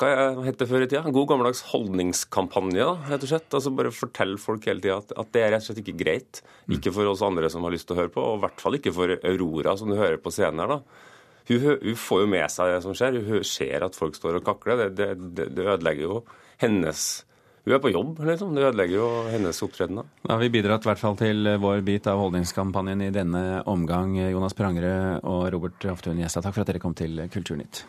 hva 0.00 0.10
het 0.42 0.58
det 0.58 0.68
før 0.70 0.84
i 0.84 0.88
tida? 0.88 1.04
En 1.06 1.14
god 1.14 1.30
gammeldags 1.30 1.62
holdningskampanje, 1.70 2.82
da, 2.82 3.14
rett 3.14 3.26
og 3.26 3.30
slett. 3.30 3.48
Altså 3.54 3.74
bare 3.78 3.94
fortell 3.94 4.34
folk 4.42 4.66
hele 4.66 4.82
tida 4.82 4.98
at, 4.98 5.14
at, 5.14 5.30
det 5.34 5.44
er 5.44 5.54
rett 5.54 5.64
og 5.64 5.70
slett 5.70 5.82
ikke 5.84 5.98
greit. 6.02 6.42
Ikke 6.72 6.92
for 6.94 7.10
oss 7.10 7.22
andre 7.26 7.50
som 7.52 7.64
har 7.66 7.74
lyst 7.74 7.88
til 7.88 7.96
å 7.96 8.02
høre 8.02 8.12
på, 8.14 8.22
og 8.22 8.40
i 8.40 8.44
hvert 8.46 8.62
fall 8.62 8.78
ikke 8.78 8.94
for 8.94 9.14
Aurora, 9.18 9.76
som 9.78 9.90
du 9.90 9.96
hører 9.98 10.18
på 10.22 10.31
scenen 10.34 10.62
her, 10.64 10.76
da. 10.76 11.08
Hun, 11.48 11.66
hun, 11.82 11.98
får 11.98 12.22
jo 12.22 12.30
med 12.30 12.54
seg 12.54 12.70
det 12.70 12.80
som 12.84 12.96
skjer. 12.96 13.18
Hun 13.26 13.44
ser 13.46 13.84
at 13.86 13.98
folk 13.98 14.16
står 14.18 14.38
og 14.38 14.46
kakler. 14.46 14.88
Det, 14.94 15.12
det, 15.18 15.50
det 15.56 15.66
ødelegger 15.66 16.08
jo 16.08 16.22
hennes 16.62 17.24
Hun 17.62 17.76
er 17.76 17.78
på 17.82 17.92
jobb, 17.92 18.18
liksom. 18.26 18.56
Det 18.56 18.64
ødelegger 18.66 18.96
jo 18.96 19.08
hennes 19.30 19.62
opptreden. 19.62 20.02
Da 20.24 20.34
har 20.34 20.42
vi 20.42 20.50
bidratt 20.50 20.82
i 20.82 20.90
hvert 20.90 21.02
fall 21.02 21.18
til 21.18 21.46
vår 21.62 21.82
bit 21.86 22.08
av 22.10 22.18
holdningskampanjen 22.18 23.06
i 23.06 23.12
denne 23.14 23.62
omgang. 23.70 24.16
Jonas 24.18 24.58
Prangre 24.58 25.20
og 25.22 25.46
Robert 25.54 25.86
Oftun 25.94 26.18
Gjestad, 26.18 26.42
takk 26.42 26.56
for 26.58 26.64
at 26.64 26.72
dere 26.72 26.82
kom 26.82 26.96
til 26.98 27.22
Kulturnytt. 27.30 27.84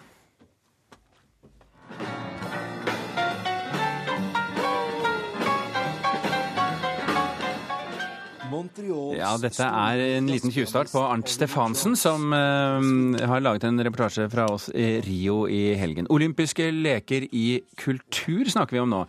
Ja, 9.17 9.33
dette 9.41 9.67
er 9.67 10.03
en 10.17 10.29
liten 10.31 10.53
tjuvstart 10.53 10.91
på 10.93 11.01
Arnt 11.03 11.31
Stefansen, 11.31 11.97
som 11.99 12.33
uh, 12.33 13.23
har 13.29 13.43
laget 13.43 13.67
en 13.67 13.81
reportasje 13.83 14.27
fra 14.31 14.47
oss 14.51 14.69
i 14.73 14.99
Rio 15.05 15.43
i 15.51 15.73
helgen. 15.79 16.09
Olympiske 16.13 16.69
leker 16.71 17.27
i 17.31 17.61
kultur 17.79 18.49
snakker 18.49 18.77
vi 18.77 18.83
om 18.83 18.93
nå. 18.93 19.03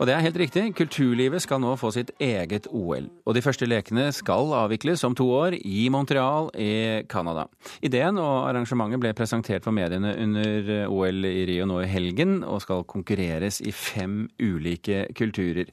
Og 0.00 0.08
det 0.08 0.14
er 0.16 0.22
helt 0.24 0.38
riktig, 0.40 0.62
kulturlivet 0.78 1.42
skal 1.44 1.60
nå 1.60 1.74
få 1.76 1.90
sitt 1.92 2.08
eget 2.24 2.64
OL. 2.72 3.10
Og 3.28 3.34
de 3.36 3.42
første 3.44 3.66
lekene 3.68 4.06
skal 4.16 4.48
avvikles 4.56 5.04
om 5.04 5.12
to 5.16 5.26
år 5.36 5.58
i 5.60 5.90
Montreal 5.92 6.48
i 6.56 7.04
Canada. 7.12 7.44
Ideen 7.84 8.16
og 8.16 8.48
arrangementet 8.48 9.02
ble 9.02 9.12
presentert 9.18 9.68
for 9.68 9.76
mediene 9.76 10.14
under 10.24 10.72
OL 10.88 11.28
i 11.28 11.44
Rio 11.52 11.68
nå 11.68 11.82
i 11.84 11.90
helgen, 11.92 12.38
og 12.48 12.62
skal 12.64 12.86
konkurreres 12.88 13.60
i 13.60 13.76
fem 13.76 14.22
ulike 14.40 15.04
kulturer. 15.20 15.68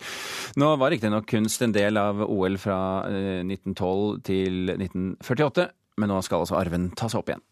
Nå 0.59 0.73
var 0.75 0.91
riktignok 0.91 1.29
kunst 1.31 1.63
en 1.63 1.75
del 1.77 1.95
av 1.95 2.19
OL 2.27 2.59
fra 2.59 2.79
1912 3.07 3.79
eh, 3.79 4.23
til 4.27 4.75
1948, 4.75 5.71
men 6.03 6.11
nå 6.11 6.19
skal 6.27 6.43
altså 6.43 6.59
arven 6.59 6.91
tas 6.99 7.15
opp 7.15 7.31
igjen. 7.31 7.47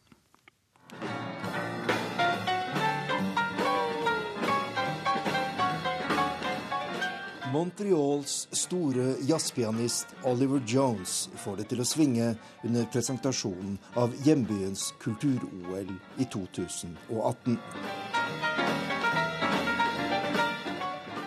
Montreals 7.55 8.47
store 8.51 9.15
jazzpianist 9.21 10.07
Oliver 10.23 10.61
Jones 10.67 11.29
får 11.39 11.61
det 11.61 11.65
til 11.71 11.79
å 11.79 11.85
svinge 11.87 12.25
under 12.67 12.87
presentasjonen 12.91 13.77
av 14.01 14.11
hjembyens 14.25 14.89
kultur-OL 14.99 15.93
i 16.19 16.27
2018. 16.33 17.55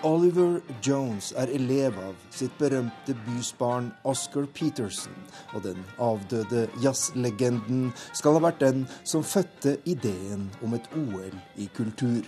Oliver 0.05 0.59
Jones 0.85 1.31
er 1.33 1.49
elev 1.57 1.97
av 2.03 2.19
sitt 2.29 2.53
berømte 2.61 3.17
bysbarn 3.25 3.89
Oscar 4.05 4.45
Peterson, 4.53 5.17
og 5.57 5.65
den 5.65 5.81
avdøde 5.97 6.67
jazzlegenden 6.85 7.89
skal 8.13 8.37
ha 8.37 8.45
vært 8.51 8.61
den 8.67 8.85
som 9.01 9.25
fødte 9.25 9.79
ideen 9.89 10.51
om 10.61 10.77
et 10.77 10.93
OL 10.93 11.41
i 11.57 11.71
kultur. 11.73 12.21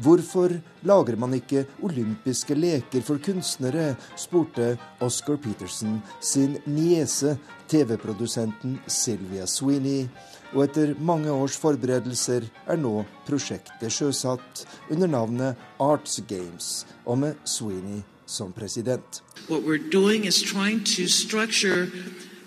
Hvorfor 0.00 0.54
lager 0.88 1.16
man 1.20 1.34
ikke 1.36 1.66
olympiske 1.84 2.54
leker 2.56 3.02
for 3.04 3.20
kunstnere, 3.20 3.92
spurte 4.16 4.78
Oscar 5.04 5.36
Peterson 5.36 5.98
sin 6.20 6.56
niese, 6.64 7.36
TV-produsenten 7.68 8.78
Sylvia 8.88 9.46
Sweeney. 9.46 10.06
Og 10.54 10.64
etter 10.64 10.94
mange 11.00 11.32
års 11.32 11.56
forberedelser 11.60 12.48
er 12.66 12.80
nå 12.80 13.04
prosjektet 13.28 13.92
sjøsatt 13.92 14.64
under 14.90 15.12
navnet 15.12 15.60
Arts 15.80 16.20
Games, 16.28 16.86
og 17.04 17.18
med 17.24 17.36
Sweeney 17.44 18.00
som 18.26 18.52
president. 18.52 19.22
What 19.48 19.62
we're 19.64 19.90
doing 19.90 20.24
is 20.24 20.40
trying 20.42 20.84
to 20.96 21.06
structure 21.06 21.86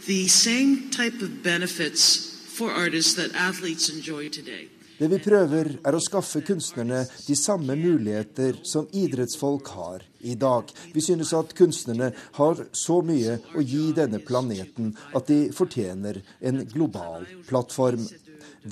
the 0.08 0.28
same 0.28 0.90
type 0.90 1.22
of 1.22 1.44
benefits 1.44 2.32
for 2.58 2.72
artists 2.72 3.14
that 3.16 3.36
athletes 3.36 3.90
enjoy 3.90 4.30
today. 4.30 4.75
Det 4.96 5.10
vi 5.12 5.18
prøver, 5.20 5.68
er 5.84 5.96
å 5.96 6.00
skaffe 6.00 6.40
kunstnerne 6.48 7.02
de 7.28 7.36
samme 7.36 7.76
muligheter 7.76 8.62
som 8.64 8.86
idrettsfolk 8.96 9.68
har 9.76 10.06
i 10.24 10.38
dag. 10.40 10.70
Vi 10.94 11.02
synes 11.04 11.34
at 11.36 11.52
kunstnerne 11.58 12.14
har 12.38 12.62
så 12.72 13.02
mye 13.04 13.34
å 13.60 13.64
gi 13.64 13.90
denne 13.98 14.22
planeten 14.24 14.94
at 15.12 15.28
de 15.28 15.50
fortjener 15.56 16.22
en 16.40 16.64
global 16.72 17.28
plattform. 17.50 18.06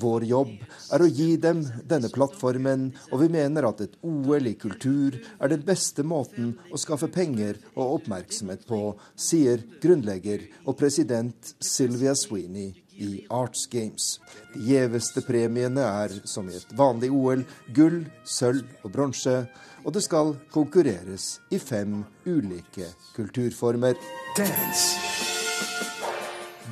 Vår 0.00 0.24
jobb 0.26 0.54
er 0.96 1.04
å 1.04 1.10
gi 1.12 1.36
dem 1.42 1.60
denne 1.92 2.08
plattformen, 2.10 2.88
og 3.12 3.20
vi 3.20 3.28
mener 3.36 3.68
at 3.68 3.84
et 3.84 3.98
OL 4.00 4.48
i 4.48 4.56
kultur 4.58 5.18
er 5.20 5.52
den 5.52 5.62
beste 5.66 6.02
måten 6.08 6.54
å 6.72 6.80
skaffe 6.80 7.10
penger 7.12 7.60
og 7.74 8.00
oppmerksomhet 8.00 8.64
på, 8.70 8.80
sier 9.14 9.60
grunnlegger 9.84 10.48
og 10.64 10.78
president 10.80 11.52
Sylvia 11.60 12.16
Sweeney 12.16 12.72
i 12.96 13.26
Arts 13.30 13.66
Games. 13.66 14.20
De 14.54 14.60
gjeveste 14.68 15.22
premiene 15.26 15.82
er, 15.84 16.14
som 16.24 16.48
i 16.48 16.56
et 16.56 16.74
vanlig 16.76 17.10
OL, 17.14 17.44
gull, 17.74 18.04
sølv 18.24 18.64
og 18.84 18.92
bronse. 18.94 19.36
Og 19.84 19.92
det 19.96 20.04
skal 20.06 20.34
konkurreres 20.54 21.38
i 21.52 21.58
fem 21.58 22.02
ulike 22.26 22.88
kulturformer. 23.16 23.98
Dance. 24.38 25.00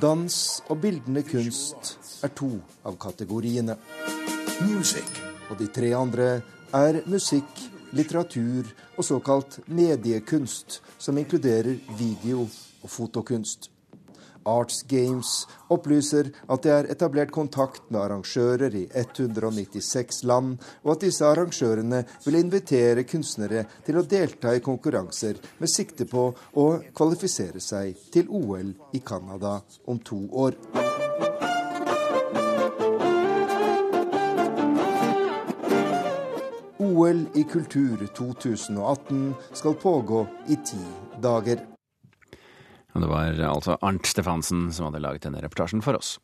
Dans 0.02 0.36
og 0.68 0.80
bildende 0.82 1.22
kunst 1.22 1.96
er 2.24 2.32
to 2.34 2.56
av 2.86 2.96
kategoriene. 2.98 3.76
Music. 4.66 5.06
Og 5.50 5.58
de 5.60 5.68
tre 5.68 5.92
andre 5.94 6.28
er 6.72 7.02
musikk, 7.10 7.50
litteratur 7.92 8.70
og 8.96 9.04
såkalt 9.04 9.58
mediekunst, 9.68 10.80
som 10.98 11.18
inkluderer 11.20 11.76
video 11.98 12.46
og 12.82 12.90
fotokunst. 12.90 13.68
Arts 14.48 14.82
Games 14.88 15.46
opplyser 15.72 16.30
at 16.48 16.64
det 16.64 16.72
er 16.74 16.90
etablert 16.94 17.32
kontakt 17.34 17.84
med 17.90 18.00
arrangører 18.02 18.74
i 18.76 18.84
196 18.88 20.22
land, 20.28 20.56
og 20.84 20.94
at 20.96 21.06
disse 21.06 21.26
arrangørene 21.26 22.04
vil 22.26 22.40
invitere 22.40 23.06
kunstnere 23.08 23.66
til 23.86 23.98
å 23.98 24.06
delta 24.06 24.54
i 24.54 24.64
konkurranser 24.64 25.40
med 25.58 25.72
sikte 25.72 26.08
på 26.10 26.28
å 26.58 26.68
kvalifisere 26.94 27.62
seg 27.62 27.98
til 28.12 28.30
OL 28.30 28.74
i 28.92 29.02
Canada 29.04 29.60
om 29.86 30.00
to 30.02 30.24
år. 30.32 30.58
OL 36.82 37.26
i 37.34 37.42
kultur 37.42 38.06
2018 38.14 39.34
skal 39.52 39.74
pågå 39.74 40.26
i 40.48 40.56
ti 40.66 40.82
dager. 41.22 41.71
Det 42.92 43.08
var 43.08 43.38
altså 43.48 43.78
Arnt 43.80 44.06
Stefansen 44.06 44.66
som 44.72 44.90
hadde 44.90 45.00
laget 45.00 45.24
denne 45.24 45.40
reportasjen 45.40 45.82
for 45.84 45.96
oss. 45.96 46.18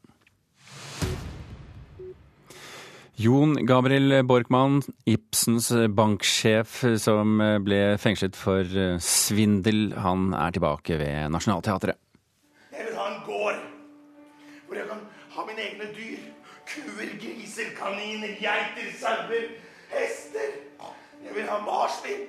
Jon 3.19 3.57
Gabriel 3.67 4.21
Borkmann, 4.23 4.83
Ibsens 5.11 5.73
banksjef 5.91 6.85
som 7.03 7.41
ble 7.67 7.97
fengslet 7.99 8.37
for 8.39 8.63
eh, 8.63 9.01
svindel, 9.03 9.89
han 9.99 10.29
er 10.39 10.55
tilbake 10.55 11.01
ved 11.01 11.33
Nationaltheatret. 11.35 11.99
Jeg 12.71 12.87
vil 12.87 13.01
ha 13.01 13.07
en 13.11 13.25
gård 13.27 13.59
hvor 14.69 14.79
jeg 14.79 14.87
kan 14.93 15.03
ha 15.35 15.47
mine 15.49 15.65
egne 15.65 15.89
dyr. 15.97 16.29
Kuer, 16.69 17.11
griser, 17.19 17.73
kaniner, 17.81 18.37
geiter, 18.39 18.93
sauer, 19.01 19.51
hester. 19.97 20.55
Jeg 21.25 21.35
vil 21.35 21.51
ha 21.51 21.59
marsvin. 21.65 22.23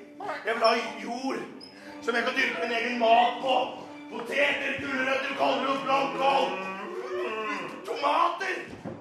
Jeg 0.47 0.55
vil 0.55 0.63
ha 0.63 0.73
jord 1.03 1.45
som 2.01 2.15
jeg 2.15 2.25
kan 2.25 2.33
dyrke 2.39 2.65
min 2.65 2.77
egen 2.79 2.97
mat 3.03 3.37
på. 3.43 3.55
Poteter, 4.09 4.79
gulrøtter, 4.81 5.33
kålrot, 5.37 5.81
blomkål. 5.85 6.47
Tomater! 7.85 8.55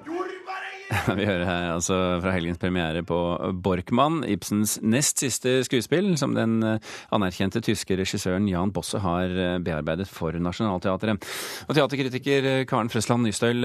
Jordbæreier! 0.04 1.14
Vi 1.18 1.28
hører 1.30 1.44
her 1.48 1.68
altså 1.72 1.96
fra 2.20 2.34
helgens 2.34 2.60
premiere 2.60 3.00
på 3.08 3.20
Borkmann, 3.64 4.20
Ibsens 4.28 4.76
nest 4.84 5.24
siste 5.24 5.62
skuespill, 5.64 6.12
som 6.20 6.36
den 6.36 6.58
eh, 6.60 6.92
anerkjente 7.16 7.64
tyske 7.64 7.96
regissøren 7.96 8.50
Jan 8.52 8.74
Bosse 8.76 9.00
har 9.00 9.32
eh, 9.32 9.56
bearbeidet 9.64 10.10
for 10.12 10.36
Nationaltheatret. 10.36 11.24
Og 11.68 11.78
teaterkritiker 11.78 12.52
eh, 12.52 12.64
Karen 12.68 12.92
Frøsland 12.92 13.24
Nystøl, 13.24 13.64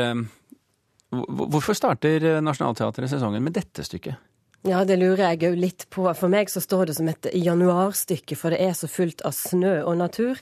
hvorfor 1.12 1.76
starter 1.76 2.40
Nationaltheatret 2.40 3.12
sesongen 3.12 3.44
med 3.44 3.60
dette 3.60 3.84
stykket? 3.84 4.16
Ja, 4.64 4.86
det 4.88 4.96
lurer 5.02 5.34
jeg 5.34 5.44
òg 5.50 5.58
litt 5.60 5.84
på. 5.92 6.06
For 6.16 6.32
meg 6.32 6.48
så 6.52 6.62
står 6.64 6.88
det 6.88 6.96
som 6.96 7.10
et 7.12 7.28
januarstykke, 7.36 8.38
for 8.40 8.56
det 8.56 8.62
er 8.64 8.78
så 8.78 8.88
fullt 8.88 9.24
av 9.28 9.36
snø 9.36 9.82
og 9.84 9.98
natur. 10.00 10.40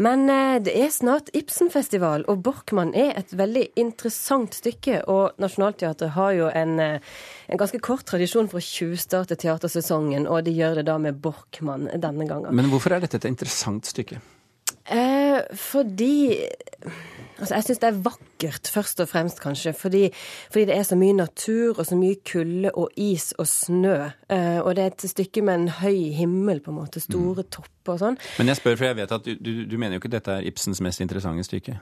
Men 0.00 0.24
eh, 0.32 0.56
det 0.64 0.72
er 0.80 0.88
snart 0.94 1.28
Ibsenfestival, 1.36 2.24
og 2.32 2.40
Borkmann 2.46 2.94
er 2.96 3.12
et 3.20 3.34
veldig 3.36 3.66
interessant 3.80 4.56
stykke. 4.56 5.02
Og 5.12 5.36
Nationaltheatret 5.42 6.14
har 6.16 6.32
jo 6.38 6.48
en, 6.48 6.78
eh, 6.80 7.12
en 7.52 7.60
ganske 7.60 7.82
kort 7.84 8.08
tradisjon 8.08 8.48
for 8.48 8.62
å 8.62 8.64
tjuvstarte 8.64 9.36
teatersesongen, 9.36 10.24
og 10.24 10.46
de 10.48 10.56
gjør 10.56 10.80
det 10.80 10.88
da 10.88 10.96
med 10.96 11.20
Borkmann 11.20 11.90
denne 11.92 12.28
gangen. 12.30 12.54
Men 12.56 12.72
hvorfor 12.72 12.96
er 12.96 13.04
dette 13.04 13.20
et 13.20 13.28
interessant 13.28 13.92
stykke? 13.92 14.22
Eh, 15.40 15.56
fordi 15.56 16.14
Altså, 17.40 17.54
jeg 17.54 17.64
syns 17.64 17.78
det 17.80 17.88
er 17.88 18.00
vakkert, 18.04 18.68
først 18.68 19.00
og 19.00 19.08
fremst, 19.08 19.38
kanskje. 19.40 19.72
Fordi, 19.72 20.02
fordi, 20.52 20.64
det 20.68 20.74
er 20.76 20.82
så 20.84 20.96
mye 20.96 21.16
natur 21.16 21.78
og 21.78 21.86
så 21.88 21.96
mye 21.96 22.18
kulde 22.32 22.72
og 22.74 22.90
is 23.00 23.30
og 23.38 23.48
snø. 23.48 23.96
Eh, 24.28 24.58
og 24.60 24.76
det 24.76 24.84
er 24.84 24.92
et 24.92 25.06
stykke 25.08 25.42
med 25.42 25.54
en 25.54 25.68
høy 25.80 26.10
himmel, 26.18 26.60
på 26.60 26.70
en 26.70 26.76
måte. 26.82 27.00
Store 27.00 27.46
mm. 27.46 27.48
topper 27.48 27.96
og 27.96 28.02
sånn. 28.02 28.20
Men 28.38 28.52
jeg 28.52 28.60
spør, 28.60 28.76
for 28.76 28.90
jeg 28.90 29.00
vet 29.00 29.16
at 29.16 29.24
du, 29.24 29.32
du, 29.40 29.50
du 29.72 29.78
mener 29.80 29.96
jo 29.96 30.02
ikke 30.02 30.12
dette 30.12 30.36
er 30.36 30.52
Ibsens 30.52 30.82
mest 30.84 31.00
interessante 31.00 31.46
stykke? 31.48 31.78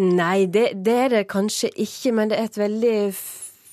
Nei, 0.00 0.46
det, 0.48 0.70
det 0.86 0.98
er 1.04 1.16
det 1.18 1.24
kanskje 1.28 1.68
ikke. 1.76 2.16
Men 2.16 2.32
det 2.32 2.40
er 2.40 2.48
et 2.48 2.60
veldig 2.64 2.96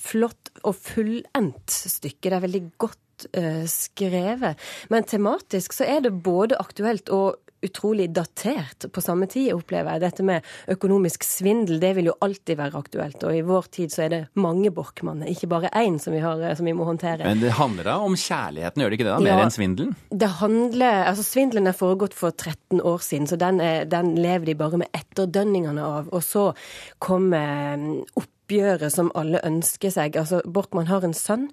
flott 0.00 0.52
og 0.68 0.76
fullendt 0.76 1.80
stykke. 1.96 2.28
Det 2.28 2.36
er 2.36 2.44
veldig 2.44 2.64
godt 2.76 3.30
uh, 3.36 3.64
skrevet. 3.68 4.68
Men 4.92 5.08
tematisk 5.08 5.72
så 5.76 5.88
er 5.88 6.04
det 6.04 6.18
både 6.24 6.60
aktuelt 6.60 7.08
og 7.08 7.40
utrolig 7.66 8.08
datert 8.16 8.86
på 8.92 9.02
samme 9.04 9.26
tid, 9.30 9.50
opplever 9.54 9.96
jeg. 9.96 10.02
Dette 10.06 10.24
med 10.26 10.46
økonomisk 10.72 11.24
svindel, 11.26 11.80
det 11.82 11.92
vil 11.98 12.10
jo 12.10 12.14
alltid 12.24 12.56
være 12.60 12.80
aktuelt. 12.80 13.24
Og 13.28 13.36
i 13.36 13.42
vår 13.46 13.68
tid 13.74 13.92
så 13.94 14.04
er 14.06 14.12
det 14.14 14.20
mange 14.40 14.72
Borkmann, 14.74 15.22
ikke 15.28 15.48
bare 15.50 15.70
én 15.76 15.98
som 16.00 16.14
vi, 16.16 16.22
har, 16.24 16.40
som 16.56 16.66
vi 16.68 16.74
må 16.76 16.86
håndtere. 16.88 17.24
Men 17.26 17.42
det 17.42 17.52
handler 17.58 17.84
da 17.90 17.98
om 18.04 18.16
kjærligheten, 18.16 18.80
gjør 18.84 18.90
det 18.94 18.98
ikke 19.00 19.08
det? 19.08 19.14
da? 19.14 19.20
Mer 19.26 19.36
Ja. 19.36 19.44
enn 19.44 19.54
svindelen? 19.54 19.94
Det 20.10 20.32
handler, 20.40 21.04
altså 21.12 21.24
Svindelen 21.30 21.66
er 21.70 21.76
foregått 21.76 22.14
for 22.16 22.30
13 22.32 22.80
år 22.80 22.98
siden, 23.04 23.26
så 23.30 23.36
den, 23.40 23.60
er, 23.60 23.84
den 23.84 24.14
lever 24.16 24.46
de 24.50 24.54
bare 24.54 24.80
med 24.80 24.88
etterdønningene 24.96 25.84
av. 25.84 26.08
Og 26.12 26.22
så 26.26 26.50
kommer 26.98 28.04
opp 28.16 28.28
oppgjøret 28.50 28.90
som 28.90 29.12
alle 29.14 29.38
ønsker 29.46 29.92
seg. 29.94 30.16
Altså, 30.18 30.40
Borkmann 30.42 30.88
har 30.90 31.04
en 31.06 31.14
sønn, 31.14 31.44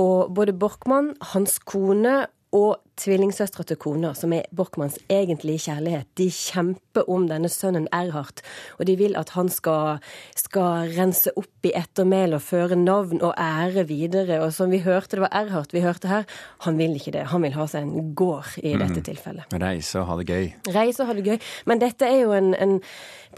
og 0.00 0.30
både 0.32 0.54
Borkmann, 0.56 1.10
hans 1.34 1.58
kone 1.68 2.22
og 2.56 2.78
tvillingsøstera 3.00 3.66
til 3.66 3.78
kona, 3.80 4.12
som 4.16 4.34
er 4.36 4.48
Borkmanns 4.56 4.98
egentlige 5.10 5.66
kjærlighet, 5.66 6.08
de 6.18 6.28
kjemper 6.30 7.08
om 7.10 7.26
denne 7.30 7.50
sønnen 7.52 7.88
Erhard. 7.94 8.42
Og 8.78 8.86
de 8.88 8.96
vil 9.00 9.16
at 9.18 9.32
han 9.36 9.50
skal, 9.52 10.00
skal 10.38 10.92
rense 10.96 11.32
opp 11.38 11.68
i 11.68 11.74
ettermælet 11.76 12.40
og 12.40 12.44
føre 12.44 12.78
navn 12.78 13.22
og 13.22 13.34
ære 13.36 13.86
videre. 13.88 14.40
Og 14.44 14.52
som 14.56 14.72
vi 14.72 14.82
hørte, 14.84 15.16
det 15.16 15.24
var 15.26 15.34
Erhard 15.42 15.72
vi 15.72 15.84
hørte 15.84 16.10
her, 16.10 16.28
han 16.66 16.78
vil 16.80 16.96
ikke 16.98 17.14
det. 17.16 17.28
Han 17.32 17.44
vil 17.46 17.56
ha 17.56 17.66
seg 17.70 17.86
en 17.86 18.12
gård 18.16 18.58
i 18.62 18.76
dette 18.80 19.04
tilfellet. 19.06 19.56
Reise 19.60 20.02
og 20.02 20.10
ha 20.10 20.20
det 20.20 20.28
gøy. 20.30 20.52
Reise 20.74 21.04
og 21.04 21.10
ha 21.10 21.16
det 21.18 21.26
gøy. 21.26 21.40
Men 21.70 21.82
dette 21.82 22.08
er 22.08 22.22
jo 22.24 22.36
en, 22.36 22.52
en 22.54 22.78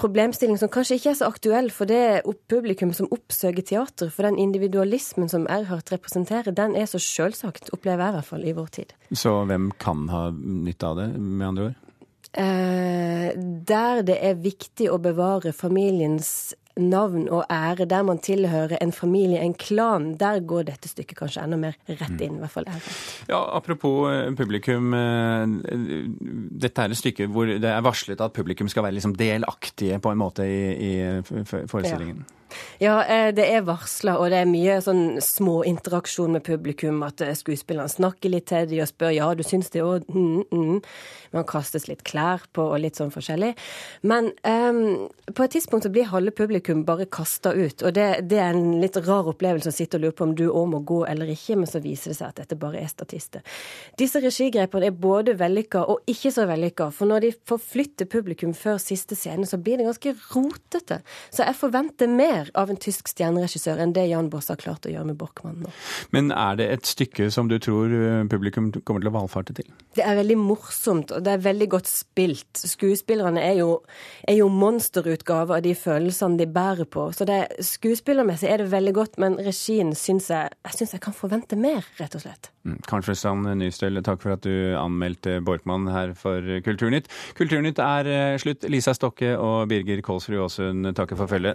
problemstilling 0.01 0.59
som 0.61 0.71
kanskje 0.73 0.97
ikke 0.99 1.11
er 1.13 1.19
så 1.19 1.29
aktuell 1.29 1.69
for 1.75 1.89
det 1.91 2.23
publikum 2.51 2.93
som 2.97 3.11
oppsøker 3.13 3.65
teater. 3.67 4.11
For 4.13 4.27
den 4.27 4.39
individualismen 4.41 5.31
som 5.33 5.47
Erhard 5.53 5.93
representerer, 5.93 6.55
den 6.57 6.77
er 6.79 6.89
så 6.89 7.01
selvsagt, 7.03 7.73
opplever 7.77 8.07
jeg 8.07 8.15
i 8.15 8.17
hvert 8.19 8.31
fall, 8.31 8.47
i 8.47 8.57
vår 8.57 8.71
tid. 8.79 8.95
Så 9.13 9.35
hvem 9.53 9.71
kan 9.83 10.09
ha 10.13 10.27
nytte 10.33 10.91
av 10.91 10.99
det, 11.03 11.09
med 11.21 11.47
andre 11.53 11.69
ord? 11.71 11.79
Eh, 12.33 13.31
der 13.69 14.03
det 14.09 14.17
er 14.25 14.39
viktig 14.41 14.89
å 14.89 14.97
bevare 15.05 15.53
familiens 15.53 16.55
navn 16.81 17.27
og 17.29 17.43
ære, 17.53 17.85
der 17.85 18.01
man 18.09 18.17
tilhører 18.25 18.79
en 18.81 18.95
familie, 18.97 19.43
en 19.45 19.53
klan, 19.53 20.15
der 20.17 20.39
går 20.41 20.65
dette 20.71 20.89
stykket 20.89 21.19
kanskje 21.19 21.43
enda 21.45 21.59
mer 21.61 21.75
rett 21.91 22.17
inn. 22.25 22.39
i 22.39 22.41
hvert 22.41 22.55
fall 22.55 22.71
Ja, 23.29 23.43
Apropos 23.59 24.09
eh, 24.09 24.31
publikum. 24.33 24.95
eh, 24.97 25.45
Dette 26.65 26.87
er 26.87 26.95
et 26.95 26.97
stykke 27.03 27.29
hvor 27.29 27.53
det 27.53 27.69
er 27.69 27.85
varslet 27.85 28.21
at 28.25 28.33
publikum 28.33 28.73
skal 28.73 28.87
være 28.87 28.97
liksom 28.97 29.13
delaktige 29.21 30.01
på 30.01 30.15
en 30.15 30.23
måte 30.25 30.49
i, 30.49 30.63
i 30.81 30.93
forestillingen. 31.45 32.25
Ja, 32.25 32.42
eh, 32.81 33.31
det 33.35 33.47
er 33.49 33.67
varsla, 33.67 34.19
og 34.19 34.31
det 34.33 34.43
er 34.43 34.51
mye 34.51 34.79
sånn 34.85 35.21
små 35.23 35.63
interaksjon 35.69 36.37
med 36.37 36.45
publikum. 36.47 37.03
At 37.07 37.23
eh, 37.25 37.35
skuespillerne 37.39 37.91
snakker 37.91 38.33
litt 38.33 38.51
til 38.53 38.69
de 38.71 38.83
og 38.85 38.91
spør 38.91 39.15
ja, 39.17 39.31
du 39.35 39.45
syns 39.47 39.73
det 39.75 39.85
òg, 39.85 40.07
mm, 40.09 40.47
mm. 40.53 40.81
Man 41.33 41.47
kastes 41.49 41.87
litt 41.89 42.03
klær 42.05 42.43
på 42.53 42.65
og 42.75 42.81
litt 42.83 42.99
sånn 43.01 43.13
forskjellig. 43.13 43.55
Men 44.09 44.29
um, 44.45 45.09
på 45.33 45.45
et 45.47 45.55
tidspunkt 45.55 45.87
så 45.87 45.93
blir 45.93 46.11
halve 46.11 46.35
publikum 46.37 46.83
bare 46.85 47.07
kasta 47.09 47.55
ut. 47.57 47.81
Og 47.81 47.95
det, 47.97 48.09
det 48.29 48.41
er 48.43 48.53
en 48.53 48.75
litt 48.83 48.99
rar 49.07 49.31
opplevelse 49.33 49.73
å 49.73 49.77
sitte 49.77 49.97
og 49.97 50.05
lure 50.05 50.17
på 50.19 50.27
om 50.29 50.35
du 50.37 50.45
òg 50.51 50.69
må 50.75 50.83
gå 50.85 51.03
eller 51.09 51.31
ikke, 51.33 51.57
men 51.57 51.71
så 51.71 51.81
viser 51.81 52.13
det 52.13 52.19
seg 52.19 52.35
at 52.35 52.43
dette 52.43 52.59
bare 52.61 52.83
er 52.83 52.91
statister. 52.93 53.45
Disse 54.01 54.21
regigrepene 54.21 54.91
er 54.91 54.99
både 55.07 55.37
vellykka 55.41 55.87
og 55.89 56.05
ikke 56.11 56.35
så 56.35 56.45
vellykka. 56.51 56.91
For 56.93 57.09
når 57.09 57.25
de 57.25 57.33
forflytter 57.49 58.11
publikum 58.13 58.53
før 58.57 58.81
siste 58.83 59.17
scene, 59.19 59.49
så 59.49 59.57
blir 59.57 59.81
det 59.81 59.89
ganske 59.89 60.15
rotete. 60.35 61.01
Så 61.33 61.47
jeg 61.47 61.59
forventer 61.59 62.11
mer 62.13 62.42
av 62.59 62.73
en 62.73 62.81
tysk 62.81 63.11
stjerneregissør 63.13 63.83
enn 63.83 63.95
det 63.97 64.07
Jan 64.11 64.31
Boss 64.33 64.51
har 64.53 64.61
klart 64.61 64.87
å 64.89 64.93
gjøre 64.93 65.11
med 65.11 65.19
Borkmann 65.21 65.61
nå. 65.65 65.73
Men 66.15 66.33
er 66.35 66.59
det 66.61 66.69
et 66.77 66.89
stykke 66.89 67.29
som 67.35 67.51
du 67.51 67.59
tror 67.63 67.93
eh, 67.93 68.23
publikum 68.31 68.71
kommer 68.83 69.05
til 69.05 69.13
å 69.13 69.15
valfarte 69.19 69.57
til? 69.59 69.69
Det 69.97 70.05
er 70.07 70.17
veldig 70.17 70.39
morsomt, 70.41 71.13
og 71.13 71.25
det 71.27 71.35
er 71.37 71.45
veldig 71.45 71.69
godt 71.75 71.91
spilt. 71.91 72.63
Skuespillerne 72.73 73.43
er 73.43 73.59
jo, 73.61 73.69
er 74.29 74.41
jo 74.41 74.49
monsterutgaver 74.53 75.59
av 75.61 75.67
de 75.67 75.75
følelsene 75.77 76.41
de 76.41 76.49
bærer 76.49 76.89
på. 76.89 77.11
Så 77.17 77.29
det, 77.29 77.43
skuespillermessig 77.69 78.49
er 78.49 78.63
det 78.63 78.73
veldig 78.73 78.97
godt, 78.97 79.21
men 79.23 79.37
regien 79.43 79.93
syns 79.99 80.31
jeg, 80.33 80.57
jeg, 80.71 80.89
jeg 80.95 81.05
kan 81.05 81.17
forvente 81.17 81.59
mer, 81.61 81.85
rett 82.01 82.17
og 82.17 82.25
slett. 82.25 82.53
Kanskje 82.63 82.87
Karen 82.87 83.03
Frøsland 83.03 83.49
Nystøl, 83.59 83.99
takk 84.07 84.21
for 84.23 84.37
at 84.37 84.45
du 84.47 84.77
anmeldte 84.79 85.41
Borkmann 85.43 85.89
her 85.91 86.13
for 86.15 86.47
Kulturnytt. 86.63 87.09
Kulturnytt 87.35 87.81
er 87.83 88.07
eh, 88.07 88.37
slutt. 88.39 88.63
Lisa 88.71 88.95
Stokke 88.95 89.33
og 89.35 89.67
Birger 89.73 89.99
Kolsrud 90.05 90.39
Aasund 90.45 90.87
takker 90.95 91.19
for 91.19 91.31
følget. 91.31 91.51